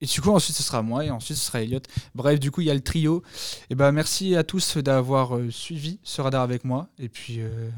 et 0.00 0.06
du 0.06 0.20
coup, 0.20 0.30
ensuite, 0.30 0.54
ce 0.54 0.62
sera 0.62 0.82
moi 0.82 1.04
et 1.04 1.10
ensuite, 1.10 1.38
ce 1.38 1.46
sera 1.46 1.62
Elliot. 1.62 1.80
Bref, 2.14 2.38
du 2.38 2.50
coup, 2.50 2.60
il 2.60 2.66
y 2.66 2.70
a 2.70 2.74
le 2.74 2.82
trio. 2.82 3.22
Et 3.70 3.74
ben, 3.74 3.90
merci 3.90 4.36
à 4.36 4.44
tous 4.44 4.76
d'avoir 4.76 5.36
euh, 5.36 5.50
suivi 5.50 5.98
ce 6.02 6.20
radar 6.20 6.42
avec 6.42 6.64
moi. 6.64 6.88
Et 6.98 7.08
puis, 7.08 7.36
euh, 7.38 7.70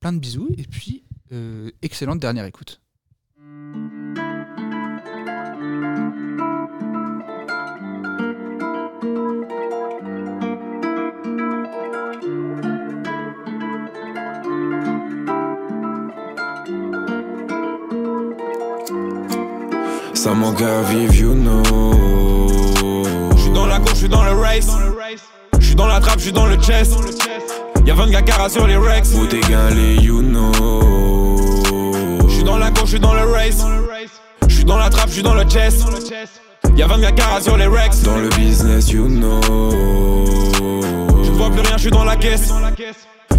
plein 0.00 0.14
de 0.14 0.18
bisous. 0.18 0.48
Et 0.56 0.62
puis, 0.62 1.04
euh, 1.32 1.70
excellente 1.82 2.20
dernière 2.20 2.46
écoute. 2.46 2.80
Ça 20.24 20.32
manque 20.32 20.62
à 20.62 20.80
vivre, 20.80 21.14
you 21.14 21.34
know. 21.34 21.62
J'suis 23.36 23.50
dans 23.50 23.66
la 23.66 23.78
course, 23.78 23.96
j'suis 23.96 24.08
dans 24.08 24.24
le 24.24 24.32
race. 24.32 24.70
J'suis 25.58 25.74
dans 25.74 25.86
la 25.86 26.00
trappe, 26.00 26.18
j'suis 26.18 26.32
dans 26.32 26.46
le 26.46 26.56
chest. 26.56 26.94
Y'a 27.84 27.92
20 27.92 28.08
gars 28.08 28.48
sur 28.48 28.66
les 28.66 28.78
Rex. 28.78 29.12
Faut 29.12 29.26
t'égaler, 29.26 29.96
you 29.96 30.22
know. 30.22 31.30
J'suis 32.26 32.42
dans 32.42 32.56
la 32.56 32.70
course, 32.70 32.86
j'suis 32.86 33.00
dans 33.00 33.12
le 33.12 33.30
race. 33.30 33.66
J'suis 34.48 34.64
dans 34.64 34.78
la 34.78 34.88
trappe, 34.88 35.10
j'suis 35.10 35.22
dans 35.22 35.34
le 35.34 35.44
chest. 35.44 35.84
Y'a 36.74 36.86
20 36.86 37.00
gars 37.00 37.40
sur 37.42 37.58
les 37.58 37.66
Rex. 37.66 38.00
Dans 38.00 38.16
le 38.16 38.30
business, 38.30 38.88
you 38.92 39.06
know. 39.06 39.42
Je 41.22 41.32
vois 41.32 41.50
plus 41.50 41.60
rien, 41.60 41.76
j'suis 41.76 41.90
dans 41.90 42.04
la 42.04 42.16
caisse. 42.16 42.50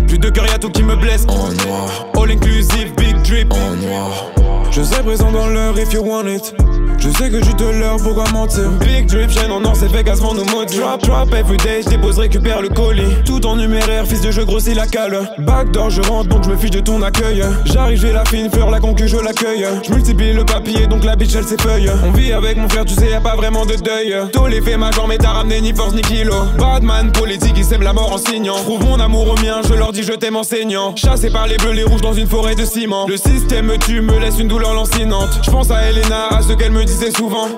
Plus 0.07 0.19
de 0.19 0.29
cœur, 0.29 0.45
y'a 0.45 0.59
tout 0.59 0.69
qui 0.69 0.83
me 0.83 0.95
blesse. 0.95 1.25
En 1.29 1.51
noir, 1.65 1.89
All 2.15 2.29
inclusive, 2.29 2.93
big 2.95 3.19
drip. 3.23 3.51
en 3.51 3.75
noir. 3.87 4.54
Je 4.71 4.81
sais 4.81 5.03
présent 5.03 5.31
dans 5.31 5.47
l'heure 5.47 5.77
if 5.79 5.93
you 5.93 6.03
want 6.03 6.27
it. 6.27 6.53
Je 6.97 7.09
sais 7.09 7.29
que 7.29 7.43
je 7.43 7.51
te 7.51 7.63
l'heure, 7.63 7.97
pourquoi 7.97 8.23
mentir? 8.31 8.69
Big 8.79 9.05
drip, 9.05 9.29
chaîne 9.29 9.51
en 9.51 9.63
or, 9.63 9.75
c'est 9.75 9.91
Vegas, 9.91 10.19
mon 10.21 10.33
maudit. 10.33 10.77
Drop, 10.79 11.01
drop 11.01 11.33
everyday, 11.33 11.83
je 11.83 11.89
dépose, 11.89 12.17
récupère 12.17 12.61
le 12.61 12.69
colis. 12.69 13.15
Tout 13.25 13.45
en 13.45 13.57
numéraire, 13.57 14.05
fils 14.07 14.21
de 14.21 14.31
jeu 14.31 14.43
grossis 14.43 14.73
la 14.73 14.87
cale. 14.87 15.19
Backdoor, 15.37 15.89
je 15.89 16.01
rentre, 16.01 16.29
donc 16.29 16.43
je 16.45 16.49
me 16.49 16.55
fiche 16.55 16.71
de 16.71 16.79
ton 16.79 17.01
accueil. 17.03 17.43
J'arrive, 17.65 17.99
j'ai 17.99 18.11
la 18.11 18.25
fine 18.25 18.49
fleur, 18.49 18.71
la 18.71 18.79
concu, 18.79 19.07
je 19.07 19.17
l'accueille. 19.17 19.65
Je 19.87 19.93
multiplie 19.93 20.33
le 20.33 20.45
papier, 20.45 20.87
donc 20.87 21.03
la 21.03 21.15
bitch, 21.15 21.35
elle 21.35 21.43
s'effeuille. 21.43 21.91
On 22.03 22.11
vit 22.11 22.31
avec 22.31 22.57
mon 22.57 22.67
frère, 22.69 22.85
tu 22.85 22.95
sais, 22.95 23.09
y 23.09 23.13
a 23.13 23.21
pas 23.21 23.35
vraiment 23.35 23.65
de 23.65 23.75
deuil. 23.75 24.15
Les 24.49 24.61
faits 24.61 24.77
major, 24.77 25.07
mais 25.07 25.17
t'as 25.17 25.31
ramené 25.31 25.59
ni 25.61 25.73
force 25.73 25.93
ni 25.93 26.01
kilo. 26.01 26.33
Badman, 26.57 27.11
politique, 27.11 27.55
ils 27.57 27.65
sèment 27.65 27.83
la 27.83 27.93
mort 27.93 28.13
en 28.13 28.17
signant. 28.17 28.55
Trouve 28.55 28.83
mon 28.83 28.99
amour 28.99 29.27
au 29.27 29.41
mien, 29.41 29.61
je 29.67 29.73
leur 29.73 29.91
dis, 29.91 30.03
je 30.03 30.13
t'aime 30.13 30.37
enseignant. 30.37 30.95
Chassé 30.95 31.29
par 31.29 31.45
les 31.45 31.57
bleus, 31.57 31.73
les 31.73 31.83
rouges 31.83 32.01
dans 32.01 32.13
une 32.13 32.27
forêt 32.27 32.55
de 32.55 32.63
ciment. 32.63 33.05
Le 33.07 33.17
système 33.17 33.65
me 33.65 33.77
tue, 33.77 34.01
me 34.01 34.17
laisse 34.17 34.39
une 34.39 34.47
douleur 34.55 34.73
lancinante. 34.73 35.41
Je 35.43 35.51
pense 35.51 35.69
à 35.69 35.81
Elena, 35.83 36.27
à 36.29 36.41
ce 36.41 36.53
qu'elle 36.53 36.71
me 36.71 36.85
disait 36.85 37.11
souvent. 37.11 37.49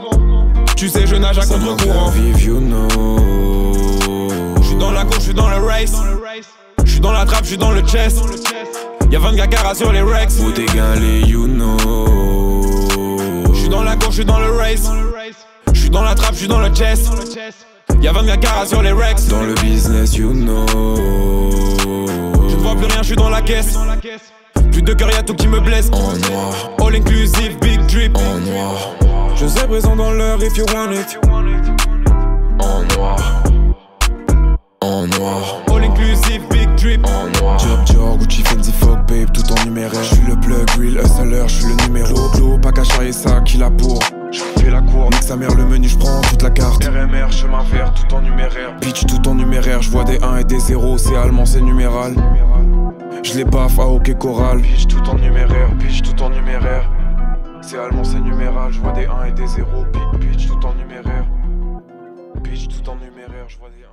Tu 0.75 0.89
sais, 0.89 1.05
je 1.05 1.15
nage 1.15 1.37
à 1.37 1.45
contre-courant. 1.45 2.11
you 2.39 2.59
know. 2.59 2.87
J'suis 4.61 4.75
dans 4.77 4.91
la 4.91 5.03
course, 5.03 5.21
j'suis 5.21 5.33
dans 5.35 5.47
le 5.47 5.57
race. 5.57 5.93
J'suis 6.83 6.99
dans 6.99 7.11
la 7.11 7.25
trappe, 7.25 7.45
j'suis 7.45 7.57
dans 7.57 7.71
le 7.71 7.81
chest. 7.81 8.19
Y'a 9.11 9.19
20 9.19 9.35
gars 9.35 9.47
cara 9.47 9.75
sur 9.75 9.91
les 9.91 10.01
Rex. 10.01 10.37
Faut 10.37 10.51
t'égaler, 10.51 11.21
you 11.21 11.47
know. 11.47 11.77
J'suis 13.53 13.69
dans 13.69 13.83
la 13.83 13.95
course, 13.95 14.15
j'suis 14.15 14.25
dans 14.25 14.39
le 14.39 14.51
race. 14.57 14.89
J'suis 15.73 15.89
dans 15.91 16.03
la 16.03 16.15
trappe, 16.15 16.33
j'suis 16.33 16.47
dans 16.47 16.59
le 16.59 16.73
chest. 16.73 17.11
Y'a 18.01 18.11
20 18.11 18.25
gars 18.25 18.37
cara 18.37 18.65
sur 18.65 18.81
les 18.81 18.91
Rex. 18.91 19.27
Dans 19.27 19.43
le 19.43 19.53
business, 19.55 20.15
you 20.15 20.33
know. 20.33 20.65
Je 22.49 22.55
ne 22.55 22.61
vois 22.61 22.75
plus 22.75 22.85
rien, 22.85 23.03
j'suis 23.03 23.15
dans 23.15 23.29
la 23.29 23.41
caisse. 23.43 23.77
Plus 24.77 24.83
de 24.83 24.93
cœur, 24.93 25.09
y'a 25.11 25.23
tout 25.23 25.33
qui 25.33 25.47
me 25.47 25.59
blesse. 25.59 25.89
En 25.91 26.13
noir, 26.29 26.53
All 26.79 26.95
inclusive, 26.95 27.57
big 27.61 27.79
drip. 27.87 28.15
en 28.15 28.37
noir, 28.51 28.91
Je 29.35 29.47
sais 29.47 29.65
présent 29.65 29.95
dans 29.95 30.11
l'heure 30.11 30.37
if 30.43 30.55
you 30.55 30.65
want 30.71 30.91
it. 30.91 31.17
en 32.59 32.83
noir. 32.95 33.43
En 34.81 35.07
noir, 35.07 35.63
All 35.73 35.83
inclusive, 35.83 36.43
big 36.51 36.69
drip. 36.75 37.03
en 37.07 37.41
noir. 37.41 37.57
Job, 37.57 37.83
Dior, 37.85 38.17
Gucci, 38.19 38.43
Fendi, 38.43 38.71
fuck 38.71 38.99
babe, 39.07 39.31
tout 39.33 39.51
en 39.51 39.65
numéraire. 39.65 40.03
J'suis 40.03 40.27
le 40.27 40.35
plug, 40.35 40.69
real 40.77 41.03
hustler, 41.03 41.43
j'suis 41.47 41.73
le 41.75 41.87
numéro. 41.87 42.29
Clos, 42.35 42.59
pas 42.59 42.71
qu'à 42.71 42.83
et 43.03 43.11
ça, 43.11 43.41
qui 43.41 43.57
la 43.57 43.71
pour. 43.71 43.97
J'fais 44.31 44.69
la 44.69 44.81
cour, 44.81 45.09
nique 45.09 45.23
sa 45.23 45.35
mère 45.35 45.55
le 45.55 45.65
menu, 45.65 45.87
j'prends 45.87 46.21
toute 46.29 46.43
la 46.43 46.51
carte. 46.51 46.83
RMR, 46.83 47.31
chemin 47.31 47.63
vert, 47.71 47.91
tout 47.95 48.13
en 48.13 48.21
numéraire. 48.21 48.77
Pitch, 48.79 49.07
tout 49.07 49.27
en 49.27 49.33
numéraire, 49.33 49.81
j'vois 49.81 50.03
des 50.03 50.19
1 50.21 50.37
et 50.37 50.43
des 50.43 50.59
0, 50.59 50.99
c'est 50.99 51.15
allemand, 51.15 51.47
c'est 51.47 51.61
numéral. 51.61 52.13
J'les 53.27 53.43
baffe 53.43 53.77
à 53.77 53.85
hockey 53.85 54.15
choral. 54.15 54.61
Pitch, 54.61 54.87
tout 54.87 55.09
en 55.09 55.15
numéraire, 55.15 55.69
pitch, 55.79 56.01
tout 56.01 56.23
en 56.23 56.29
numéraire. 56.29 56.89
C'est 57.61 57.77
allemand, 57.77 58.05
c'est 58.05 58.21
numéral, 58.21 58.71
j'vois 58.71 58.93
des 58.93 59.05
1 59.05 59.25
et 59.25 59.31
des 59.33 59.47
0, 59.47 59.67
pitch, 59.91 60.19
pitch, 60.21 60.47
tout 60.47 60.65
en 60.65 60.73
numéraire. 60.73 61.25
Pitch, 62.41 62.69
tout 62.69 62.89
en 62.89 62.95
numéraire, 62.95 63.45
1 63.45 63.67
et 63.67 63.71
des 63.71 63.86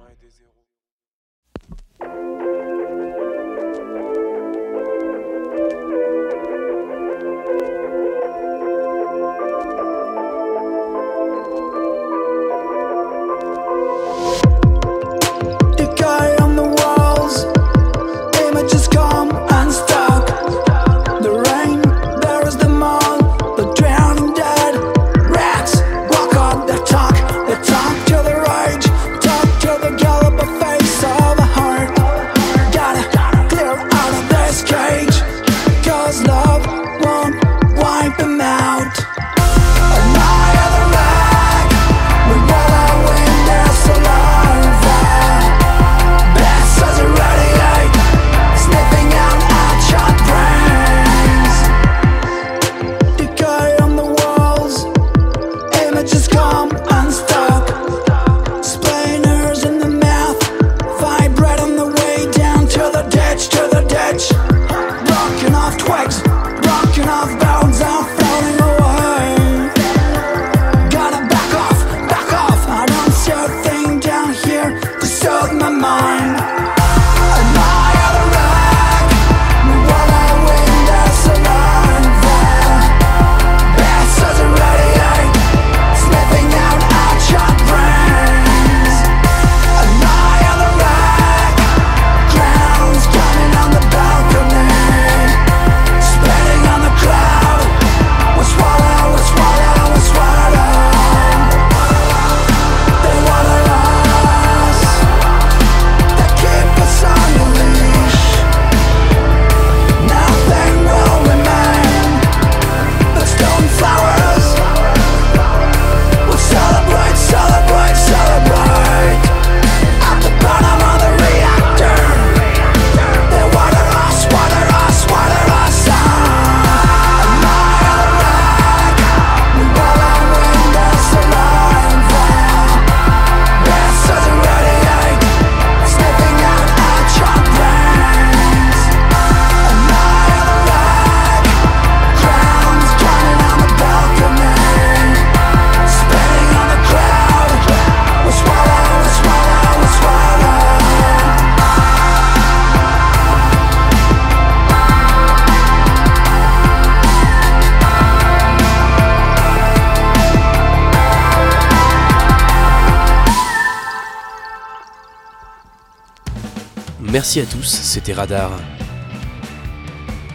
Merci 167.37 167.53
à 167.53 167.59
tous, 167.59 167.67
c'était 167.67 168.13
Radar. 168.13 168.53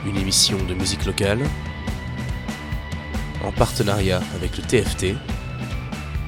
Une 0.05 0.17
émission 0.17 0.57
de 0.65 0.73
musique 0.73 1.05
locale 1.05 1.39
en 3.41 3.53
partenariat 3.53 4.21
avec 4.35 4.57
le 4.57 4.63
TFT 4.63 5.15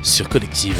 sur 0.01 0.29
Collective. 0.29 0.79